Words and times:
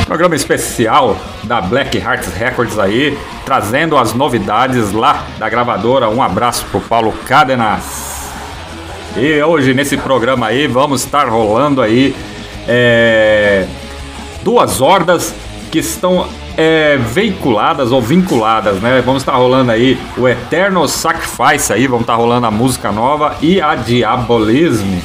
Programa 0.05 0.33
especial 0.33 1.17
da 1.43 1.59
Black 1.59 1.97
Hearts 1.97 2.33
Records 2.33 2.79
aí, 2.79 3.17
trazendo 3.43 3.97
as 3.97 4.13
novidades 4.13 4.93
lá 4.93 5.25
da 5.37 5.49
gravadora. 5.49 6.09
Um 6.09 6.23
abraço 6.23 6.65
pro 6.71 6.79
Paulo 6.79 7.11
Cadenas. 7.27 8.31
E 9.17 9.43
hoje 9.43 9.73
nesse 9.73 9.97
programa 9.97 10.47
aí 10.47 10.67
vamos 10.67 11.03
estar 11.03 11.27
rolando 11.27 11.81
aí 11.81 12.15
é, 12.65 13.67
duas 14.41 14.79
hordas 14.79 15.35
que 15.71 15.79
estão 15.79 16.27
é, 16.57 16.97
veiculadas 16.97 17.91
ou 17.91 18.01
vinculadas, 18.01 18.81
né? 18.81 19.01
Vamos 19.03 19.21
estar 19.21 19.35
rolando 19.35 19.71
aí 19.71 19.97
o 20.17 20.27
Eternal 20.27 20.87
Sacrifice 20.87 21.71
aí, 21.71 21.87
vamos 21.87 22.01
estar 22.01 22.15
rolando 22.15 22.45
a 22.45 22.51
música 22.51 22.91
nova 22.91 23.37
e 23.41 23.61
a 23.61 23.73
Diabolism. 23.75 24.99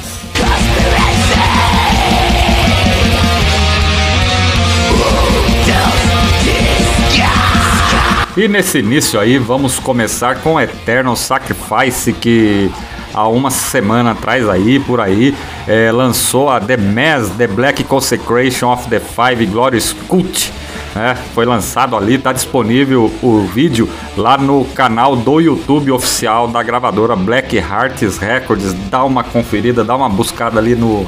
E 8.35 8.47
nesse 8.47 8.77
início 8.77 9.19
aí, 9.19 9.39
vamos 9.39 9.79
começar 9.79 10.35
com 10.41 10.61
Eternal 10.61 11.15
Sacrifice 11.15 12.13
que 12.13 12.69
há 13.17 13.27
uma 13.27 13.49
semana 13.49 14.11
atrás 14.11 14.47
aí, 14.47 14.79
por 14.79 15.01
aí, 15.01 15.35
é, 15.67 15.91
lançou 15.91 16.49
a 16.49 16.59
The 16.59 16.77
Mass, 16.77 17.31
The 17.35 17.47
Black 17.47 17.83
Consecration 17.83 18.71
of 18.71 18.87
the 18.89 18.99
Five 18.99 19.43
Glorious 19.47 19.91
Cult. 20.07 20.53
né? 20.93 21.17
foi 21.33 21.43
lançado 21.43 21.95
ali, 21.95 22.13
está 22.13 22.31
disponível 22.31 23.11
o 23.23 23.41
vídeo 23.41 23.89
lá 24.15 24.37
no 24.37 24.65
canal 24.65 25.15
do 25.15 25.39
YouTube 25.39 25.91
oficial 25.91 26.47
da 26.47 26.61
gravadora 26.61 27.15
Black 27.15 27.57
Hearts 27.57 28.19
Records. 28.19 28.73
Dá 28.87 29.03
uma 29.03 29.23
conferida, 29.23 29.83
dá 29.83 29.95
uma 29.95 30.09
buscada 30.09 30.59
ali 30.59 30.75
no, 30.75 31.03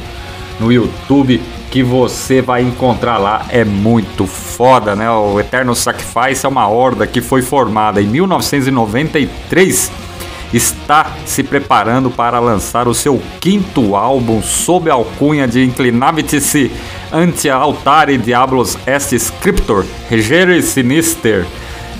no 0.59 0.71
YouTube 0.71 1.39
que 1.69 1.83
você 1.83 2.41
vai 2.41 2.63
encontrar 2.63 3.19
lá. 3.19 3.45
É 3.49 3.63
muito 3.63 4.25
foda, 4.25 4.95
né? 4.95 5.11
O 5.11 5.39
Eternal 5.39 5.75
Sacrifice 5.75 6.43
é 6.43 6.49
uma 6.49 6.67
horda 6.67 7.05
que 7.05 7.21
foi 7.21 7.43
formada 7.43 8.01
em 8.01 8.07
1993 8.07 10.08
está 10.53 11.11
se 11.25 11.43
preparando 11.43 12.09
para 12.09 12.39
lançar 12.39 12.87
o 12.87 12.93
seu 12.93 13.21
quinto 13.39 13.95
álbum 13.95 14.41
sob 14.41 14.89
a 14.89 14.93
alcunha 14.93 15.47
de 15.47 15.63
Inclinavit-se 15.63 16.71
ante 17.11 17.49
altare 17.49 18.17
Diablos 18.17 18.77
est 18.85 19.13
Scriptor, 19.13 19.85
Regere 20.09 20.61
Sinister. 20.61 21.45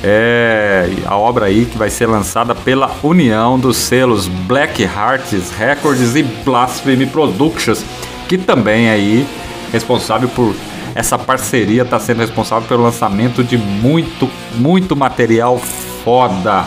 É 0.02 0.90
a 1.06 1.18
obra 1.18 1.48
aí 1.48 1.66
que 1.66 1.78
vai 1.78 1.90
ser 1.90 2.06
lançada 2.06 2.56
pela 2.56 2.90
união 3.04 3.60
dos 3.60 3.76
selos 3.76 4.28
Black 4.28 4.82
Hearts 4.82 5.52
Records 5.52 6.16
e 6.16 6.24
Blasphemy 6.24 7.06
Productions, 7.06 7.84
que 8.28 8.38
também 8.38 8.90
aí 8.90 9.28
responsável 9.74 10.30
por 10.30 10.56
essa 10.96 11.18
parceria 11.18 11.84
está 11.84 12.00
sendo 12.00 12.20
responsável 12.20 12.68
pelo 12.68 12.84
lançamento 12.84 13.44
de 13.44 13.58
muito, 13.58 14.30
muito 14.56 14.96
material 14.96 15.58
foda. 16.04 16.66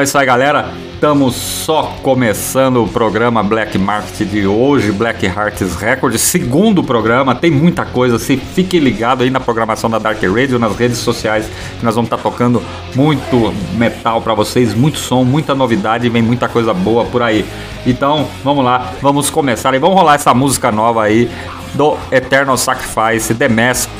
Então 0.00 0.04
é 0.06 0.08
isso 0.08 0.16
aí, 0.16 0.24
galera. 0.24 0.72
Estamos 0.94 1.34
só 1.34 1.94
começando 2.02 2.82
o 2.82 2.88
programa 2.88 3.42
Black 3.42 3.76
Market 3.76 4.26
de 4.26 4.46
hoje, 4.46 4.90
Black 4.92 5.26
Hearts 5.26 5.76
Records, 5.76 6.22
segundo 6.22 6.82
programa. 6.82 7.34
Tem 7.34 7.50
muita 7.50 7.84
coisa, 7.84 8.18
se 8.18 8.38
fique 8.38 8.78
ligado 8.78 9.22
aí 9.22 9.28
na 9.28 9.40
programação 9.40 9.90
da 9.90 9.98
Dark 9.98 10.22
Radio, 10.22 10.58
nas 10.58 10.74
redes 10.74 10.96
sociais, 10.96 11.50
que 11.78 11.84
nós 11.84 11.94
vamos 11.94 12.06
estar 12.06 12.16
tocando 12.16 12.62
muito 12.94 13.52
metal 13.74 14.22
para 14.22 14.32
vocês, 14.32 14.72
muito 14.72 14.98
som, 14.98 15.22
muita 15.22 15.54
novidade, 15.54 16.08
vem 16.08 16.22
muita 16.22 16.48
coisa 16.48 16.72
boa 16.72 17.04
por 17.04 17.22
aí. 17.22 17.44
Então, 17.86 18.26
vamos 18.42 18.64
lá, 18.64 18.92
vamos 19.02 19.28
começar 19.28 19.74
e 19.74 19.78
vamos 19.78 19.96
rolar 19.98 20.14
essa 20.14 20.32
música 20.32 20.72
nova 20.72 21.02
aí 21.02 21.30
do 21.74 21.98
Eternal 22.10 22.56
Sacrifice, 22.56 23.34
The 23.34 23.48
Mask, 23.50 23.90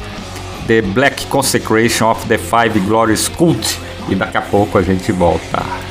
The 0.67 0.81
Black 0.81 1.27
Consecration 1.27 2.11
of 2.11 2.27
the 2.27 2.39
Five 2.39 2.81
Glorious 2.81 3.29
Cult. 3.29 3.79
E 4.09 4.15
daqui 4.15 4.39
a 4.39 4.43
pouco 4.43 4.79
a 4.79 4.83
gente 4.83 5.13
volta. 5.13 5.90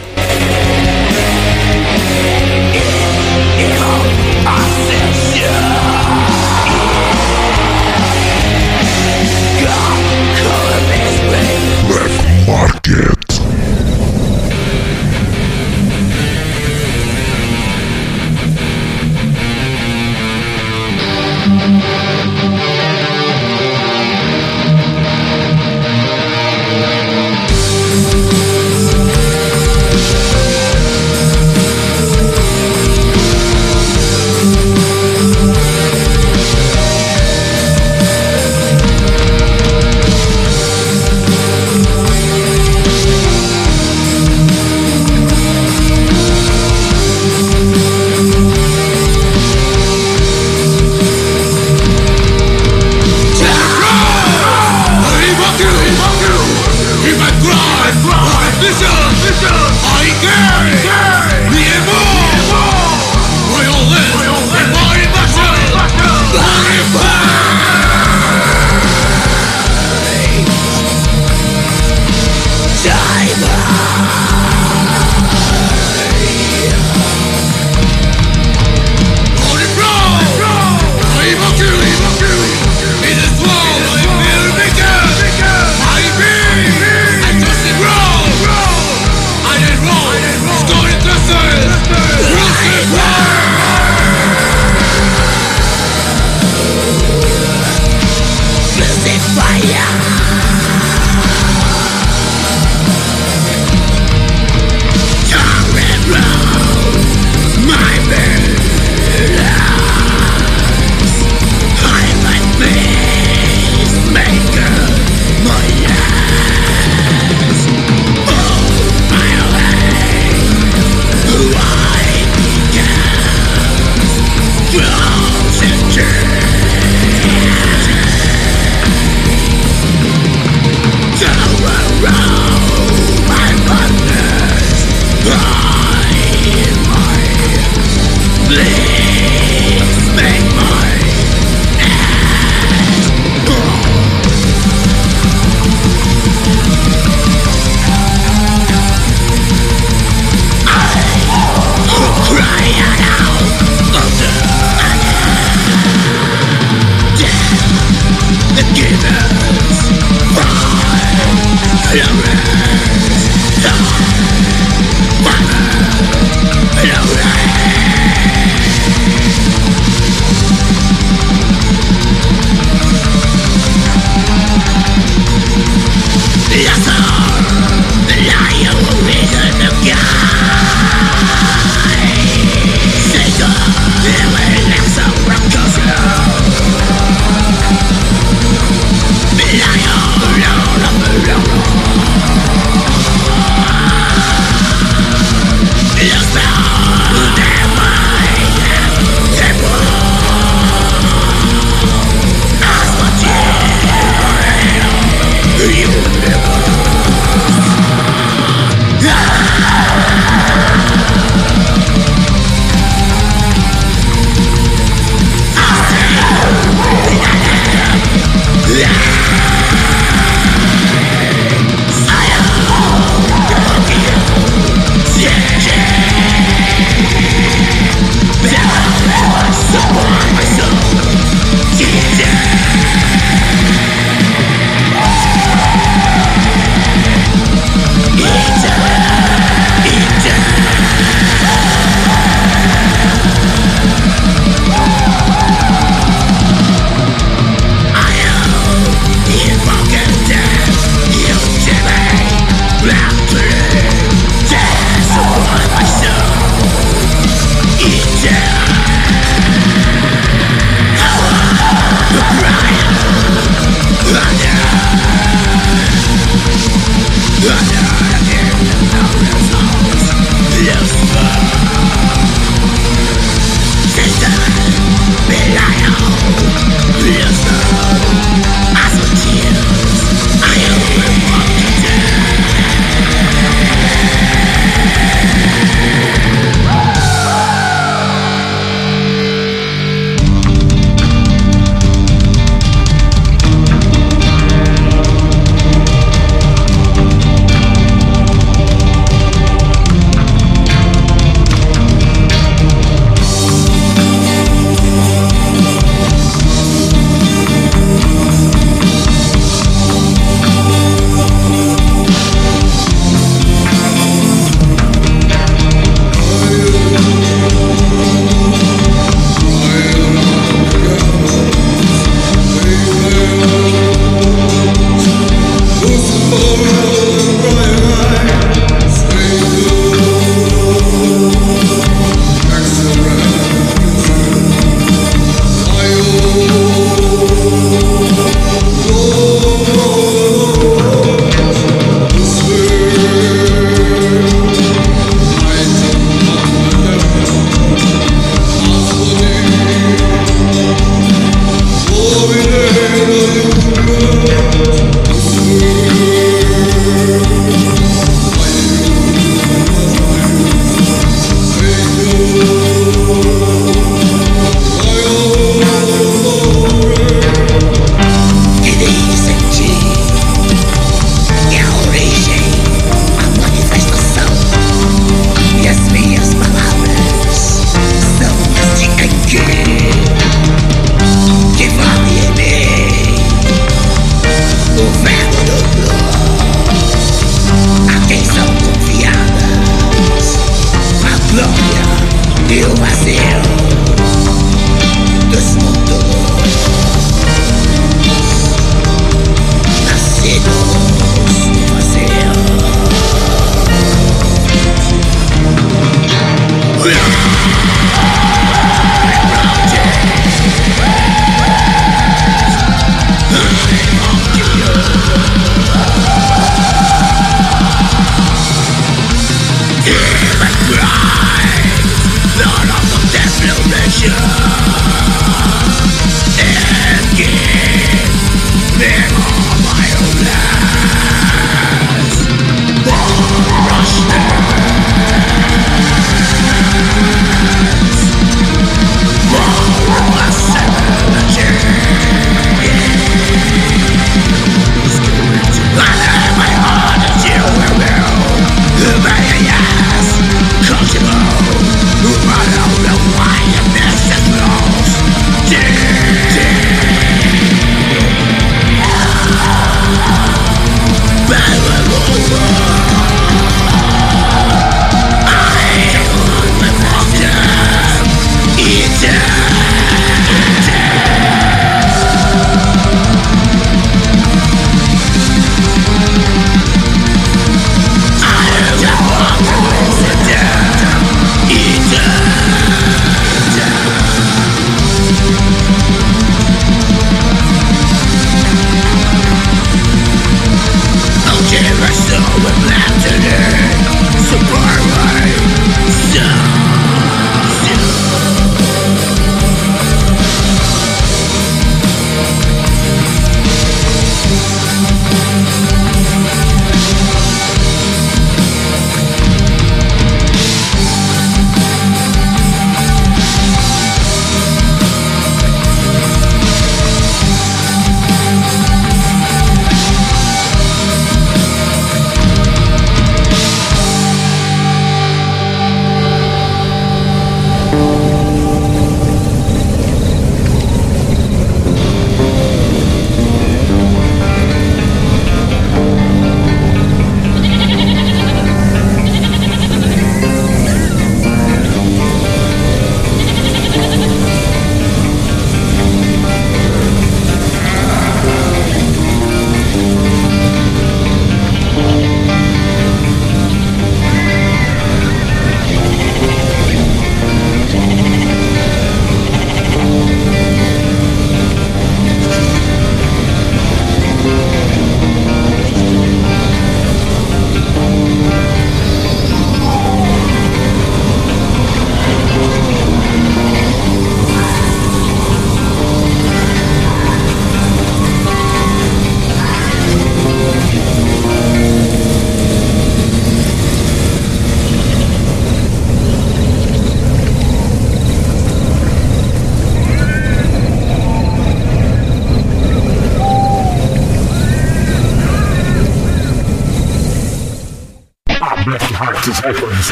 Yes, 196.02 196.49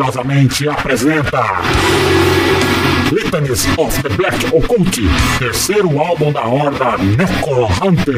orgulhosamente 0.00 0.66
apresenta 0.66 1.60
Litanies 3.12 3.66
of 3.76 4.02
the 4.02 4.08
Black 4.10 4.46
Occult, 4.46 4.96
terceiro 5.38 6.00
álbum 6.00 6.32
da 6.32 6.46
horda 6.46 6.96
Necro 6.96 7.68
Hunter. 7.82 8.16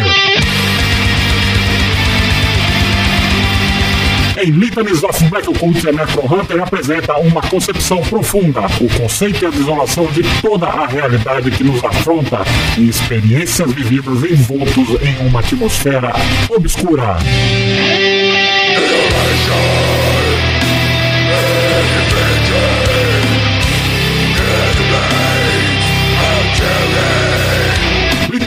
Em 4.41 4.51
Litanies 4.51 5.03
of 5.03 5.25
Black 5.25 5.49
Occult, 5.49 5.89
a 5.89 5.93
Necro 5.93 6.23
Hunter 6.33 6.62
apresenta 6.62 7.17
uma 7.19 7.43
concepção 7.43 8.01
profunda, 8.03 8.61
o 8.81 8.89
conceito 9.01 9.43
e 9.43 9.47
a 9.47 9.51
desolação 9.51 10.07
de 10.07 10.23
toda 10.41 10.67
a 10.67 10.87
realidade 10.87 11.51
que 11.51 11.65
nos 11.65 11.83
afronta 11.85 12.43
em 12.79 12.87
experiências 12.87 13.73
vividas 13.73 14.23
envoltos 14.31 14.89
em 15.03 15.27
uma 15.27 15.41
atmosfera 15.41 16.12
obscura. 16.49 17.17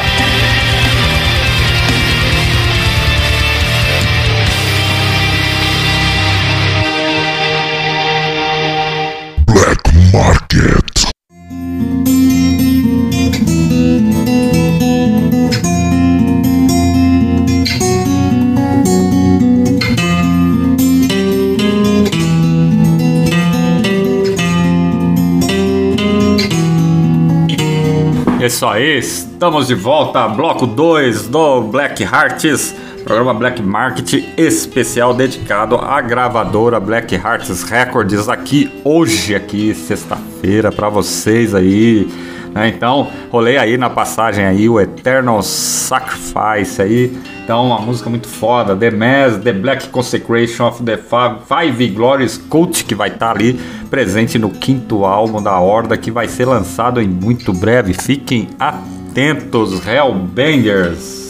É 28.44 28.46
isso 28.46 28.66
aí, 28.66 28.98
estamos 28.98 29.68
de 29.68 29.74
volta, 29.74 30.28
bloco 30.28 30.66
2 30.66 31.28
do 31.28 31.62
Black 31.62 32.02
Hearts, 32.02 32.76
programa 33.02 33.32
Black 33.32 33.62
Market 33.62 34.22
especial 34.36 35.14
dedicado 35.14 35.76
à 35.76 35.98
gravadora 36.02 36.78
Black 36.78 37.14
Hearts 37.14 37.62
Records 37.62 38.28
aqui 38.28 38.70
hoje, 38.84 39.34
aqui 39.34 39.74
sexta-feira 39.74 40.70
para 40.70 40.90
vocês 40.90 41.54
aí. 41.54 42.06
Né? 42.54 42.68
Então, 42.68 43.10
rolei 43.30 43.58
aí 43.58 43.76
na 43.76 43.90
passagem 43.90 44.44
aí 44.44 44.68
o 44.68 44.80
Eternal 44.80 45.42
Sacrifice 45.42 46.80
aí. 46.80 47.18
Então, 47.42 47.66
uma 47.66 47.80
música 47.80 48.08
muito 48.08 48.28
foda, 48.28 48.74
The 48.74 48.90
Mass, 48.90 49.36
The 49.42 49.52
Black 49.52 49.88
Consecration 49.88 50.68
of 50.68 50.82
the 50.82 50.96
Five, 50.96 51.88
Glorious 51.88 52.38
Cult, 52.38 52.84
que 52.84 52.94
vai 52.94 53.08
estar 53.08 53.32
ali 53.32 53.60
presente 53.90 54.38
no 54.38 54.48
quinto 54.48 55.04
álbum 55.04 55.42
da 55.42 55.58
Horda, 55.58 55.98
que 55.98 56.10
vai 56.10 56.28
ser 56.28 56.46
lançado 56.46 57.02
em 57.02 57.08
muito 57.08 57.52
breve. 57.52 57.92
Fiquem 57.92 58.48
atentos, 58.58 59.86
Hellbangers! 59.86 61.24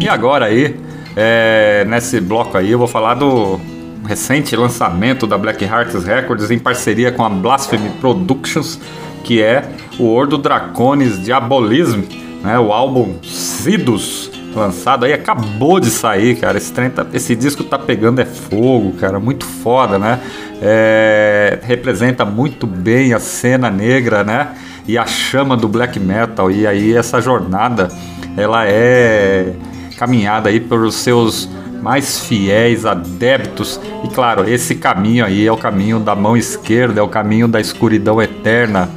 E 0.00 0.08
agora 0.08 0.46
aí, 0.46 0.76
é, 1.16 1.84
nesse 1.88 2.20
bloco 2.20 2.56
aí, 2.58 2.70
eu 2.70 2.78
vou 2.78 2.88
falar 2.88 3.14
do 3.14 3.60
recente 4.06 4.56
lançamento 4.56 5.26
da 5.26 5.38
Black 5.38 5.64
Hearts 5.64 6.04
Records 6.04 6.50
em 6.50 6.58
parceria 6.58 7.12
com 7.12 7.24
a 7.24 7.28
Blasphemy 7.28 7.90
Productions, 8.00 8.80
que 9.24 9.40
é 9.40 9.64
o 9.98 10.06
Ordo 10.06 10.36
Draconis 10.38 11.22
Diabolism, 11.22 12.02
né, 12.42 12.58
o 12.58 12.72
álbum 12.72 13.16
Sidus, 13.22 14.30
lançado 14.54 15.04
aí, 15.04 15.12
acabou 15.12 15.80
de 15.80 15.90
sair, 15.90 16.36
cara. 16.36 16.58
Esse, 16.58 16.72
trem 16.72 16.90
tá- 16.90 17.06
esse 17.12 17.34
disco 17.34 17.64
tá 17.64 17.78
pegando 17.78 18.20
é 18.20 18.24
fogo, 18.24 18.92
cara, 18.92 19.18
muito 19.18 19.46
foda, 19.46 19.98
né? 19.98 20.20
É, 20.60 21.58
representa 21.62 22.24
muito 22.24 22.66
bem 22.66 23.14
a 23.14 23.18
cena 23.18 23.70
negra, 23.70 24.22
né? 24.22 24.48
E 24.86 24.98
a 24.98 25.06
chama 25.06 25.56
do 25.56 25.68
black 25.68 25.98
metal. 25.98 26.50
E 26.50 26.66
aí 26.66 26.92
essa 26.94 27.20
jornada, 27.20 27.88
ela 28.36 28.66
é 28.66 29.54
caminhada 29.96 30.48
aí 30.48 30.60
pelos 30.60 30.96
seus 30.96 31.48
mais 31.82 32.20
fiéis 32.20 32.86
adeptos. 32.86 33.80
E 34.04 34.08
claro, 34.08 34.48
esse 34.48 34.76
caminho 34.76 35.24
aí 35.24 35.46
é 35.46 35.52
o 35.52 35.56
caminho 35.56 35.98
da 35.98 36.14
mão 36.14 36.36
esquerda, 36.36 37.00
é 37.00 37.02
o 37.02 37.08
caminho 37.08 37.48
da 37.48 37.60
escuridão 37.60 38.22
eterna. 38.22 38.88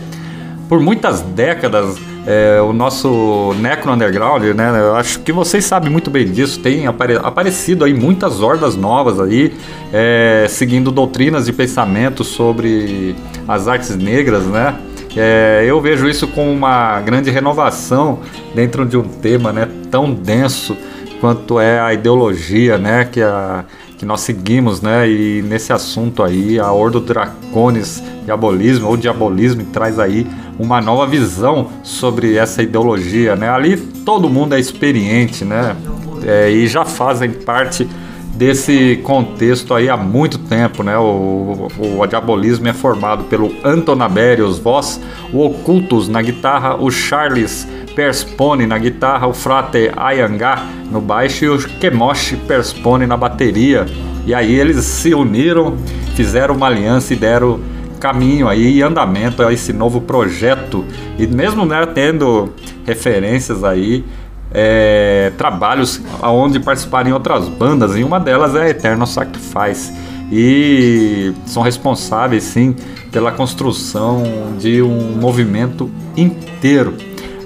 Por 0.69 0.79
muitas 0.79 1.21
décadas, 1.21 1.97
é, 2.25 2.59
o 2.59 2.73
nosso 2.73 3.53
Necro 3.59 3.91
Underground, 3.91 4.43
né? 4.55 4.79
Eu 4.79 4.95
acho 4.95 5.19
que 5.19 5.31
vocês 5.31 5.63
sabem 5.63 5.91
muito 5.91 6.09
bem 6.09 6.25
disso. 6.25 6.59
Tem 6.59 6.87
apare- 6.87 7.19
aparecido 7.21 7.85
aí 7.85 7.93
muitas 7.93 8.41
hordas 8.41 8.75
novas 8.75 9.19
aí, 9.19 9.53
é, 9.93 10.47
seguindo 10.49 10.91
doutrinas 10.91 11.45
de 11.45 11.53
pensamento 11.53 12.23
sobre 12.23 13.15
as 13.47 13.67
artes 13.67 13.95
negras, 13.95 14.43
né? 14.45 14.75
É, 15.15 15.63
eu 15.65 15.79
vejo 15.79 16.09
isso 16.09 16.27
como 16.27 16.51
uma 16.51 16.99
grande 16.99 17.29
renovação 17.29 18.19
dentro 18.53 18.85
de 18.85 18.97
um 18.97 19.03
tema, 19.03 19.53
né? 19.53 19.69
Tão 19.89 20.11
denso 20.11 20.75
quanto 21.19 21.59
é 21.59 21.79
a 21.79 21.93
ideologia, 21.93 22.77
né? 22.77 23.05
Que 23.05 23.21
a 23.21 23.65
que 23.97 24.05
nós 24.05 24.21
seguimos, 24.21 24.81
né? 24.81 25.09
E 25.09 25.41
nesse 25.41 25.71
assunto 25.71 26.21
aí, 26.21 26.59
a 26.59 26.71
Ordo 26.71 26.99
Draconis 26.99 28.03
Diabolismo 28.25 28.87
ou 28.87 28.97
Diabolismo 28.97 29.63
traz 29.65 29.99
aí 29.99 30.27
uma 30.59 30.81
nova 30.81 31.07
visão 31.07 31.69
sobre 31.83 32.35
essa 32.35 32.61
ideologia, 32.61 33.35
né? 33.35 33.49
Ali 33.49 33.77
todo 33.77 34.29
mundo 34.29 34.55
é 34.55 34.59
experiente, 34.59 35.45
né? 35.45 35.75
É, 36.23 36.49
e 36.49 36.67
já 36.67 36.83
fazem 36.83 37.29
parte 37.31 37.87
desse 38.35 38.97
contexto 39.03 39.73
aí 39.73 39.89
há 39.89 39.97
muito 39.97 40.37
tempo, 40.37 40.83
né? 40.83 40.97
O, 40.97 41.69
o, 41.77 41.99
o 41.99 42.05
diabolismo 42.05 42.67
é 42.67 42.73
formado 42.73 43.23
pelo 43.25 43.53
Antonaberius 43.63 44.59
voz, 44.59 44.99
o 45.31 45.45
Ocultus 45.45 46.07
na 46.07 46.21
guitarra, 46.21 46.75
o 46.75 46.91
Charles 46.91 47.67
Perspone 47.95 48.65
na 48.67 48.77
guitarra, 48.77 49.25
o 49.25 49.33
Frate 49.33 49.89
Ayangá 49.95 50.65
no 50.91 50.99
baixo 50.99 51.45
e 51.45 51.49
o 51.49 51.57
Kemoshi 51.57 52.35
Perspone 52.35 53.07
na 53.07 53.15
bateria. 53.15 53.85
E 54.25 54.33
aí 54.33 54.53
eles 54.53 54.83
se 54.83 55.13
uniram, 55.13 55.77
fizeram 56.13 56.55
uma 56.55 56.67
aliança 56.67 57.13
e 57.13 57.15
deram 57.15 57.59
caminho 57.99 58.49
aí 58.49 58.77
e 58.77 58.81
andamento 58.81 59.41
a 59.41 59.53
esse 59.53 59.71
novo 59.71 60.01
projeto. 60.01 60.83
E 61.17 61.25
mesmo 61.25 61.65
né, 61.65 61.85
tendo 61.85 62.53
referências 62.85 63.63
aí 63.63 64.03
é, 64.51 65.14
trabalhos 65.29 66.01
onde 66.21 66.59
participaram 66.59 67.09
em 67.09 67.13
outras 67.13 67.47
bandas, 67.47 67.95
e 67.95 68.03
uma 68.03 68.19
delas 68.19 68.55
é 68.55 68.69
Eternal 68.69 69.07
Sacrifice. 69.07 69.93
E 70.31 71.33
são 71.45 71.61
responsáveis, 71.61 72.43
sim, 72.43 72.75
pela 73.11 73.31
construção 73.31 74.23
de 74.57 74.81
um 74.81 75.15
movimento 75.15 75.89
inteiro. 76.17 76.95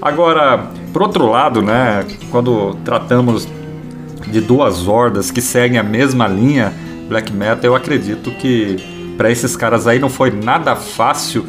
Agora, 0.00 0.70
por 0.92 1.02
outro 1.02 1.30
lado, 1.30 1.60
né, 1.60 2.06
quando 2.30 2.74
tratamos 2.84 3.46
de 4.26 4.40
duas 4.40 4.88
hordas 4.88 5.30
que 5.30 5.42
seguem 5.42 5.78
a 5.78 5.82
mesma 5.82 6.26
linha 6.26 6.72
black 7.08 7.32
metal, 7.32 7.64
eu 7.64 7.74
acredito 7.74 8.30
que 8.32 9.14
para 9.16 9.30
esses 9.30 9.56
caras 9.56 9.86
aí 9.86 9.98
não 9.98 10.08
foi 10.08 10.30
nada 10.30 10.74
fácil 10.74 11.44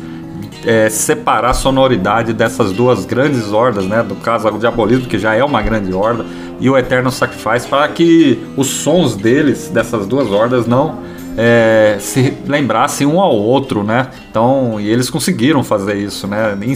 é, 0.65 0.89
separar 0.89 1.52
a 1.52 1.54
sonoridade 1.54 2.34
dessas 2.34 2.71
duas 2.71 3.06
grandes 3.06 3.52
hordas, 3.52 3.86
né? 3.86 4.04
Do 4.04 4.15
caso 4.15 4.47
o 4.47 4.60
Diabolismo, 4.60 5.08
que 5.08 5.17
já 5.17 5.34
é 5.34 5.43
uma 5.43 5.62
grande 5.62 5.93
horda, 5.93 6.26
e 6.60 6.69
o 6.69 6.78
Eternal 6.78 7.12
Sacrifice, 7.12 7.67
para 7.67 7.88
que 7.88 8.39
os 8.56 8.67
sons 8.67 9.15
deles, 9.15 9.69
dessas 9.69 10.06
duas 10.06 10.30
hordas, 10.30 10.67
não 10.67 11.00
é, 11.38 11.97
se 12.00 12.38
lembrassem 12.45 13.08
um 13.08 13.19
ao 13.19 13.36
outro, 13.36 13.84
né? 13.84 14.08
Então, 14.30 14.80
e 14.80 14.89
eles 14.89 15.10
conseguiram 15.10 15.63
fazer 15.63 15.95
isso, 15.95 16.28
né? 16.28 16.58
Em 16.62 16.76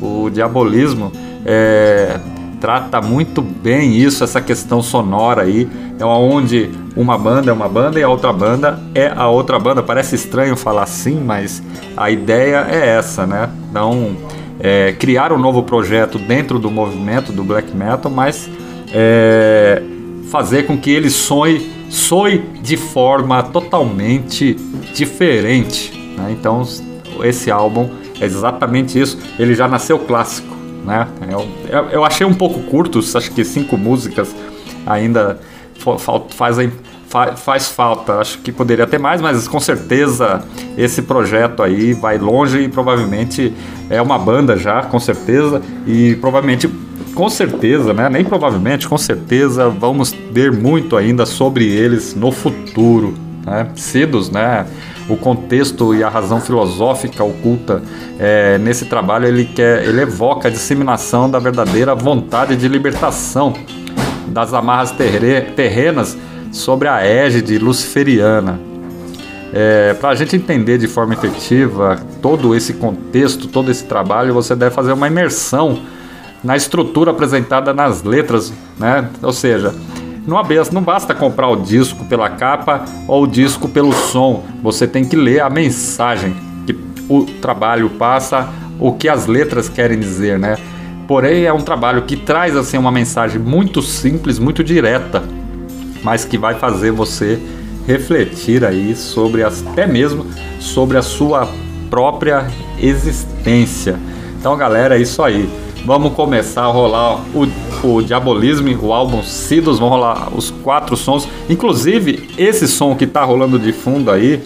o 0.00 0.28
Diabolismo 0.30 1.12
é, 1.44 2.20
trata 2.60 3.00
muito 3.00 3.42
bem 3.42 3.96
isso, 3.96 4.24
essa 4.24 4.40
questão 4.40 4.82
sonora 4.82 5.42
aí, 5.42 5.68
é 5.98 6.04
onde 6.04 6.70
uma 6.96 7.18
banda 7.18 7.50
é 7.50 7.52
uma 7.52 7.68
banda 7.68 8.00
e 8.00 8.02
a 8.02 8.08
outra 8.08 8.32
banda 8.32 8.80
é 8.94 9.12
a 9.14 9.28
outra 9.28 9.58
banda. 9.58 9.82
Parece 9.82 10.14
estranho 10.14 10.56
falar 10.56 10.84
assim, 10.84 11.20
mas 11.20 11.62
a 11.96 12.10
ideia 12.10 12.66
é 12.70 12.96
essa, 12.96 13.26
né? 13.26 13.50
Então, 13.70 14.16
é, 14.58 14.92
criar 14.98 15.32
um 15.32 15.38
novo 15.38 15.62
projeto 15.62 16.18
dentro 16.18 16.58
do 16.58 16.70
movimento 16.70 17.32
do 17.32 17.44
black 17.44 17.74
metal, 17.76 18.10
mas 18.10 18.48
é, 18.92 19.82
fazer 20.30 20.64
com 20.64 20.76
que 20.76 20.90
ele 20.90 21.10
soe, 21.10 21.70
soe 21.90 22.38
de 22.62 22.76
forma 22.76 23.42
totalmente 23.42 24.54
diferente. 24.94 25.92
Né? 26.16 26.28
Então, 26.30 26.62
esse 27.22 27.50
álbum 27.50 27.90
é 28.20 28.24
exatamente 28.24 28.98
isso. 28.98 29.18
Ele 29.38 29.54
já 29.54 29.68
nasceu 29.68 29.98
clássico. 29.98 30.55
Né? 30.86 31.08
Eu, 31.68 31.88
eu, 31.90 32.04
achei 32.04 32.24
um 32.24 32.34
pouco 32.34 32.60
curto, 32.62 33.00
acho 33.00 33.32
que 33.32 33.44
cinco 33.44 33.76
músicas 33.76 34.34
ainda 34.86 35.40
fazem 36.30 36.72
faz 37.36 37.68
falta. 37.68 38.14
Acho 38.18 38.38
que 38.38 38.52
poderia 38.52 38.86
ter 38.86 38.98
mais, 38.98 39.20
mas 39.20 39.48
com 39.48 39.60
certeza 39.60 40.42
esse 40.76 41.02
projeto 41.02 41.62
aí 41.62 41.92
vai 41.92 42.18
longe 42.18 42.60
e 42.60 42.68
provavelmente 42.68 43.52
é 43.88 44.00
uma 44.02 44.18
banda 44.18 44.56
já, 44.56 44.82
com 44.82 44.98
certeza, 44.98 45.62
e 45.86 46.16
provavelmente 46.16 46.68
com 47.14 47.30
certeza, 47.30 47.94
né? 47.94 48.08
Nem 48.10 48.24
provavelmente, 48.24 48.86
com 48.86 48.98
certeza 48.98 49.68
vamos 49.70 50.12
ter 50.12 50.52
muito 50.52 50.96
ainda 50.96 51.24
sobre 51.24 51.64
eles 51.64 52.14
no 52.14 52.30
futuro, 52.30 53.14
né? 53.44 53.68
Cedos, 53.74 54.30
né? 54.30 54.66
O 55.08 55.16
contexto 55.16 55.94
e 55.94 56.02
a 56.02 56.08
razão 56.08 56.40
filosófica 56.40 57.22
oculta 57.22 57.82
é, 58.18 58.58
nesse 58.58 58.86
trabalho 58.86 59.26
ele 59.26 59.44
quer, 59.44 59.84
ele 59.84 60.00
evoca 60.00 60.48
a 60.48 60.50
disseminação 60.50 61.30
da 61.30 61.38
verdadeira 61.38 61.94
vontade 61.94 62.56
de 62.56 62.66
libertação 62.66 63.54
das 64.26 64.52
amarras 64.52 64.92
terrenas 64.92 66.18
sobre 66.50 66.88
a 66.88 67.04
égide 67.04 67.58
luciferiana. 67.58 68.58
É, 69.52 69.94
Para 69.94 70.10
a 70.10 70.14
gente 70.14 70.34
entender 70.34 70.76
de 70.78 70.88
forma 70.88 71.14
efetiva 71.14 72.00
todo 72.20 72.54
esse 72.54 72.74
contexto, 72.74 73.46
todo 73.46 73.70
esse 73.70 73.84
trabalho, 73.84 74.34
você 74.34 74.56
deve 74.56 74.74
fazer 74.74 74.92
uma 74.92 75.06
imersão 75.06 75.78
na 76.42 76.56
estrutura 76.56 77.12
apresentada 77.12 77.72
nas 77.72 78.02
letras, 78.02 78.52
né? 78.78 79.08
Ou 79.22 79.32
seja, 79.32 79.74
não, 80.26 80.42
não 80.72 80.82
basta 80.82 81.14
comprar 81.14 81.48
o 81.48 81.56
disco 81.56 82.04
pela 82.04 82.28
capa 82.28 82.84
ou 83.06 83.22
o 83.22 83.26
disco 83.26 83.68
pelo 83.68 83.92
som. 83.92 84.44
Você 84.62 84.86
tem 84.86 85.04
que 85.04 85.14
ler 85.14 85.40
a 85.40 85.48
mensagem 85.48 86.34
que 86.66 86.76
o 87.08 87.24
trabalho 87.24 87.90
passa, 87.90 88.48
o 88.78 88.92
que 88.92 89.08
as 89.08 89.26
letras 89.26 89.68
querem 89.68 89.98
dizer, 89.98 90.38
né? 90.38 90.56
Porém, 91.06 91.44
é 91.44 91.52
um 91.52 91.60
trabalho 91.60 92.02
que 92.02 92.16
traz 92.16 92.56
assim 92.56 92.76
uma 92.76 92.90
mensagem 92.90 93.40
muito 93.40 93.80
simples, 93.80 94.40
muito 94.40 94.64
direta, 94.64 95.22
mas 96.02 96.24
que 96.24 96.36
vai 96.36 96.54
fazer 96.54 96.90
você 96.90 97.38
refletir 97.86 98.64
aí 98.64 98.96
sobre 98.96 99.44
até 99.44 99.86
mesmo 99.86 100.26
sobre 100.58 100.98
a 100.98 101.02
sua 101.02 101.48
própria 101.88 102.48
existência. 102.80 103.96
Então, 104.40 104.56
galera, 104.56 104.98
é 104.98 105.00
isso 105.00 105.22
aí. 105.22 105.48
Vamos 105.86 106.14
começar 106.14 106.64
a 106.64 106.66
rolar 106.66 107.20
o, 107.32 107.46
o 107.86 108.02
Diabolismo, 108.02 108.76
o 108.84 108.92
álbum 108.92 109.22
Sidos, 109.22 109.78
vão 109.78 109.88
rolar 109.88 110.36
os 110.36 110.50
quatro 110.50 110.96
sons. 110.96 111.28
Inclusive, 111.48 112.28
esse 112.36 112.66
som 112.66 112.96
que 112.96 113.06
tá 113.06 113.22
rolando 113.22 113.56
de 113.56 113.72
fundo 113.72 114.10
aí 114.10 114.42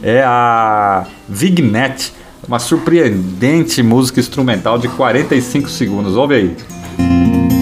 é 0.00 0.22
a 0.22 1.04
Vignet, 1.28 2.12
uma 2.46 2.60
surpreendente 2.60 3.82
música 3.82 4.20
instrumental 4.20 4.78
de 4.78 4.86
45 4.86 5.68
segundos. 5.68 6.14
Ouve 6.14 6.34
aí. 6.36 7.57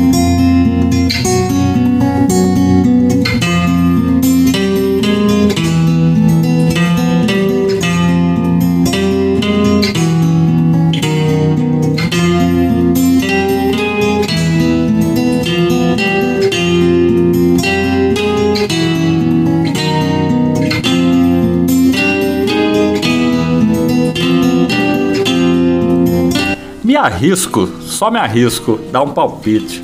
Arrisco, 27.17 27.67
só 27.81 28.11
me 28.11 28.19
arrisco, 28.19 28.79
dar 28.93 29.03
um 29.03 29.09
palpite. 29.09 29.83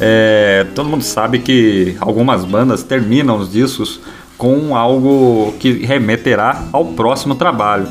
É, 0.00 0.66
todo 0.74 0.88
mundo 0.88 1.04
sabe 1.04 1.38
que 1.38 1.96
algumas 2.00 2.44
bandas 2.44 2.82
terminam 2.82 3.38
os 3.38 3.52
discos 3.52 4.00
com 4.36 4.76
algo 4.76 5.54
que 5.60 5.84
remeterá 5.84 6.64
ao 6.72 6.86
próximo 6.86 7.36
trabalho. 7.36 7.86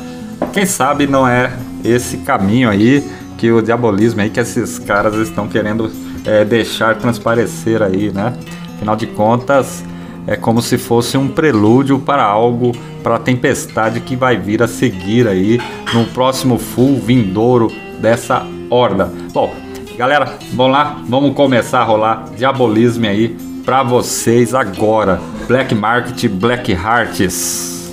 Quem 0.52 0.66
sabe 0.66 1.06
não 1.06 1.26
é 1.26 1.50
esse 1.82 2.18
caminho 2.18 2.68
aí 2.68 3.02
que 3.38 3.50
o 3.50 3.62
diabolismo 3.62 4.20
aí 4.20 4.28
que 4.28 4.38
esses 4.38 4.78
caras 4.78 5.14
estão 5.14 5.48
querendo 5.48 5.90
é, 6.26 6.44
deixar 6.44 6.96
transparecer 6.96 7.82
aí, 7.82 8.12
né? 8.12 8.36
Afinal 8.76 8.96
de 8.96 9.06
contas, 9.06 9.82
é 10.26 10.36
como 10.36 10.60
se 10.60 10.76
fosse 10.76 11.16
um 11.16 11.28
prelúdio 11.28 11.98
para 11.98 12.22
algo, 12.22 12.72
para 13.02 13.16
a 13.16 13.18
tempestade 13.18 14.00
que 14.00 14.14
vai 14.14 14.36
vir 14.36 14.62
a 14.62 14.68
seguir 14.68 15.26
aí 15.26 15.58
no 15.94 16.04
próximo 16.06 16.58
full 16.58 17.00
vindouro 17.00 17.72
dessa 17.98 18.46
horda. 18.74 19.10
Bom, 19.32 19.54
galera, 19.96 20.36
vamos 20.52 20.72
lá, 20.72 21.00
vamos 21.06 21.34
começar 21.34 21.80
a 21.80 21.84
rolar 21.84 22.24
diabolismo 22.36 23.06
aí 23.06 23.36
para 23.64 23.82
vocês 23.82 24.54
agora. 24.54 25.20
Black 25.46 25.74
Market, 25.74 26.28
Black 26.28 26.72
Hearts. 26.72 27.92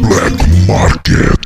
Black 0.00 0.66
Market. 0.66 1.37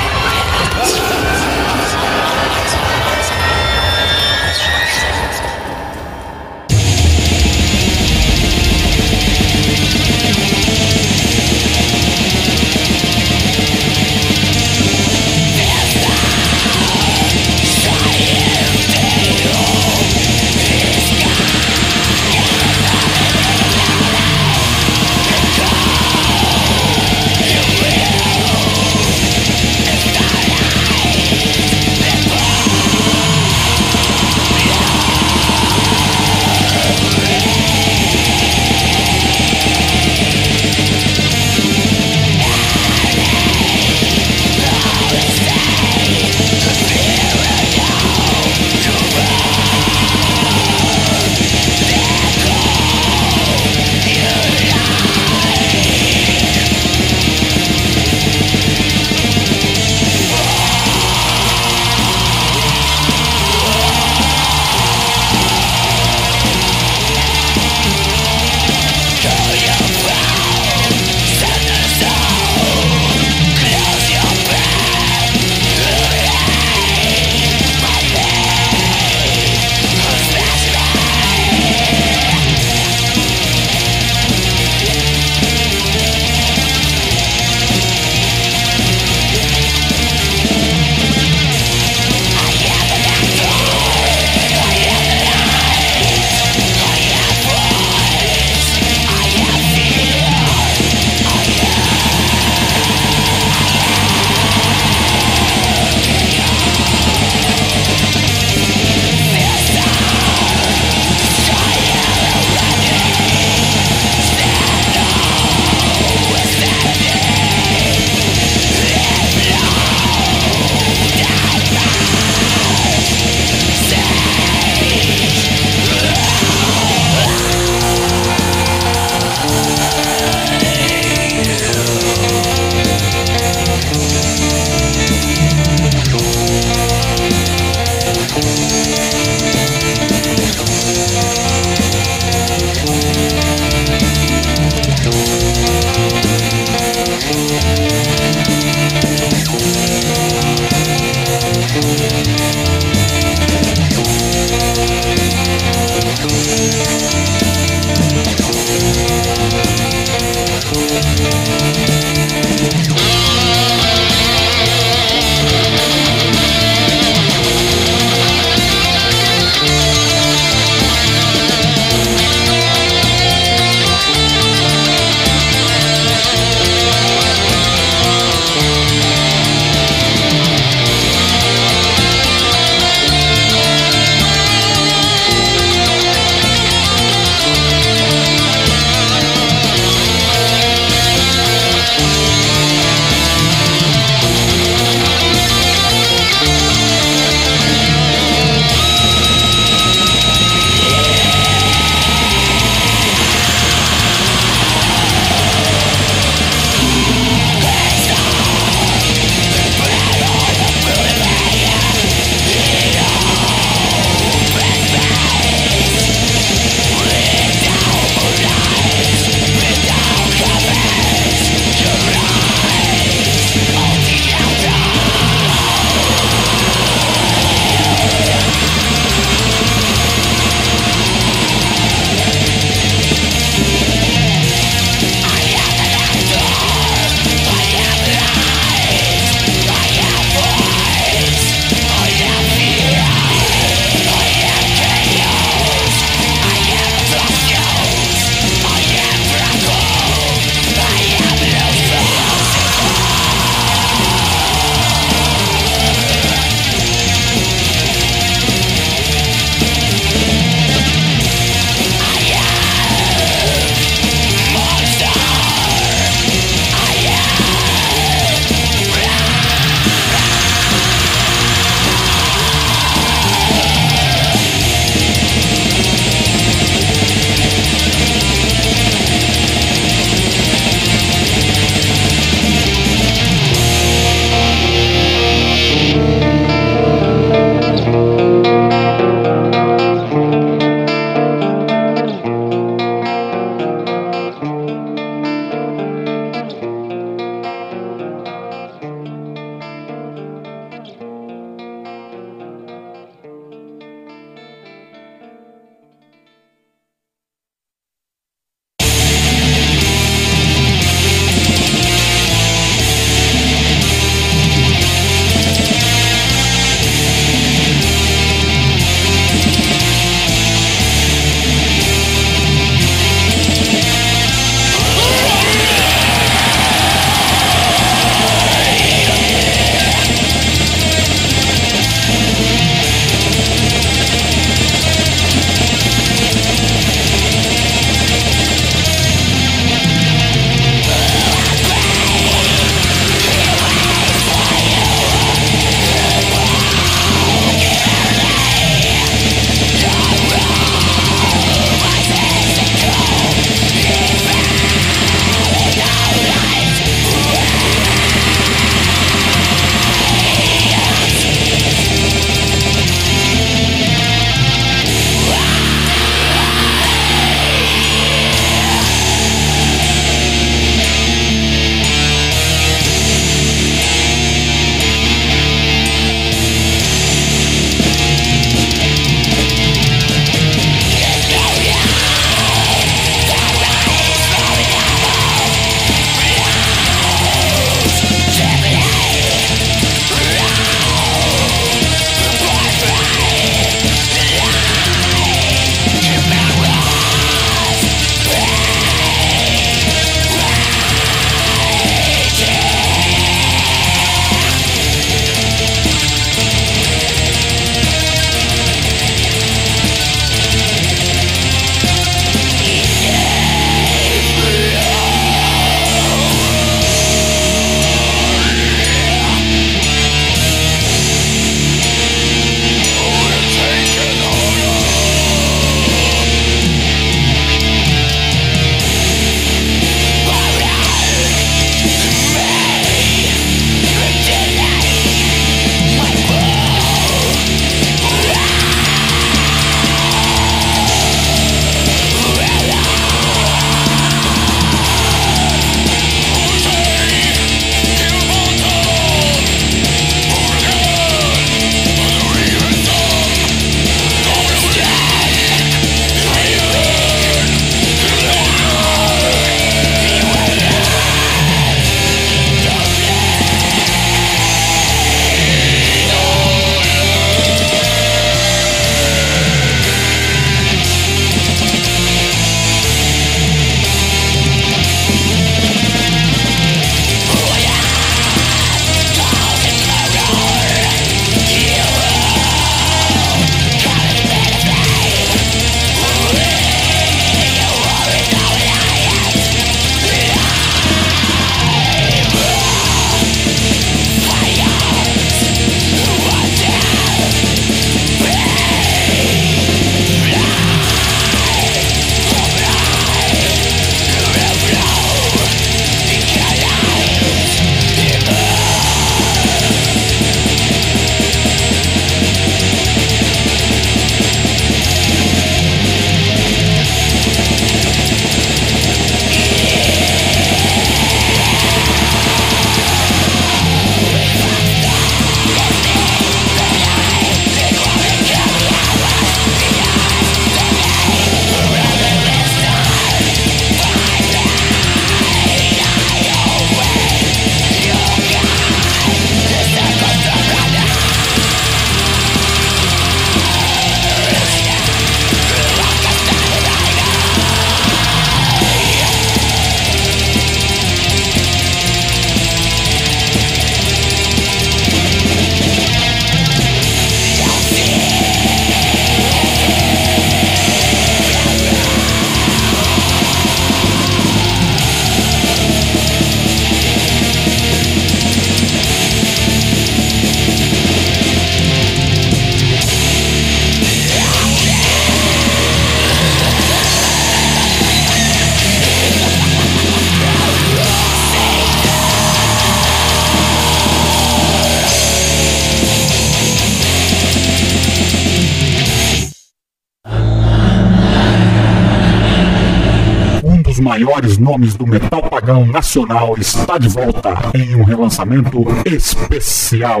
Nomes 594.54 594.74
do 594.74 594.86
metal 594.86 595.20
pagão 595.22 595.66
nacional 595.66 596.36
está 596.38 596.78
de 596.78 596.88
volta 596.88 597.34
em 597.54 597.74
um 597.74 597.82
relançamento 597.82 598.64
especial. 598.86 600.00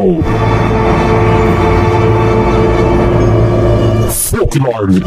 Folklore, 4.30 5.02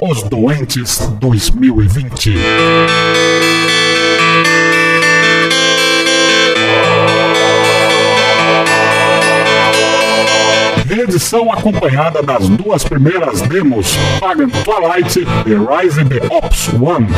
Os 0.00 0.22
Doentes 0.22 0.98
2020. 1.18 2.34
Reedição 10.86 11.50
acompanhada 11.50 12.22
das 12.22 12.48
duas 12.48 12.84
primeiras 12.84 13.40
demos, 13.42 13.96
Pagan 14.20 14.48
Twilight 14.48 15.26
e 15.46 15.54
Rising 15.54 16.08
the 16.08 16.20
Ops 16.30 16.68
One. 16.74 17.08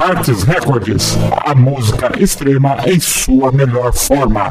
Hearts 0.00 0.44
Records, 0.44 1.18
a 1.44 1.54
música 1.54 2.10
extrema 2.18 2.78
em 2.86 2.98
sua 2.98 3.52
melhor 3.52 3.92
forma. 3.92 4.48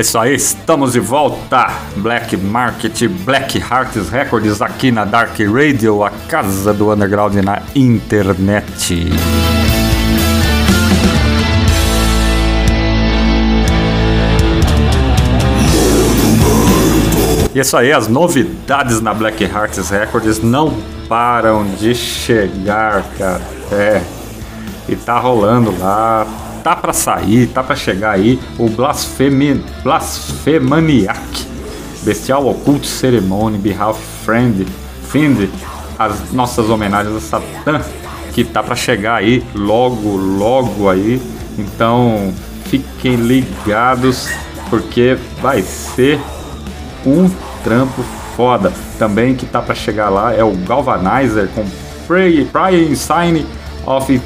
É 0.00 0.02
isso 0.02 0.18
aí, 0.18 0.34
estamos 0.34 0.92
de 0.92 0.98
volta. 0.98 1.66
Black 1.96 2.34
Market, 2.34 3.06
Black 3.06 3.58
Hearts 3.58 4.08
Records 4.08 4.62
aqui 4.62 4.90
na 4.90 5.04
Dark 5.04 5.38
Radio, 5.40 6.02
a 6.02 6.08
casa 6.26 6.72
do 6.72 6.90
underground 6.90 7.34
na 7.34 7.60
internet. 7.74 8.94
E 17.54 17.58
é 17.58 17.60
isso 17.60 17.76
aí, 17.76 17.92
as 17.92 18.08
novidades 18.08 19.02
na 19.02 19.12
Black 19.12 19.44
Hearts 19.44 19.90
Records 19.90 20.42
não 20.42 20.72
param 21.10 21.66
de 21.78 21.94
chegar, 21.94 23.04
cara. 23.18 23.42
É. 23.70 24.00
E 24.88 24.96
tá 24.96 25.18
rolando 25.18 25.78
lá, 25.78 26.26
tá 26.62 26.76
pra 26.76 26.92
sair, 26.92 27.46
tá 27.48 27.62
pra 27.62 27.74
chegar 27.74 28.12
aí 28.12 28.38
o 28.58 28.68
Blasphemi, 28.68 29.64
Blasphemaniac, 29.82 31.46
Bestial 32.02 32.48
Occult 32.48 32.86
Ceremony, 32.86 33.58
Behalf 33.58 33.98
Friend, 34.24 34.66
Find, 35.08 35.48
as 35.98 36.32
nossas 36.32 36.70
homenagens 36.70 37.16
a 37.16 37.20
Satã, 37.20 37.80
que 38.32 38.44
tá 38.44 38.62
pra 38.62 38.76
chegar 38.76 39.16
aí 39.16 39.44
logo, 39.54 40.16
logo 40.16 40.88
aí. 40.88 41.20
Então 41.58 42.32
fiquem 42.64 43.16
ligados, 43.16 44.28
porque 44.70 45.18
vai 45.42 45.62
ser 45.62 46.20
um 47.04 47.28
trampo 47.64 48.02
foda. 48.36 48.72
Também 48.98 49.34
que 49.34 49.44
tá 49.44 49.60
pra 49.60 49.74
chegar 49.74 50.08
lá 50.08 50.32
é 50.32 50.44
o 50.44 50.52
Galvanizer 50.52 51.48
com 51.48 51.64
Pray, 52.06 52.44
Pray 52.46 52.94
Sign 52.94 53.44
of 53.84 54.20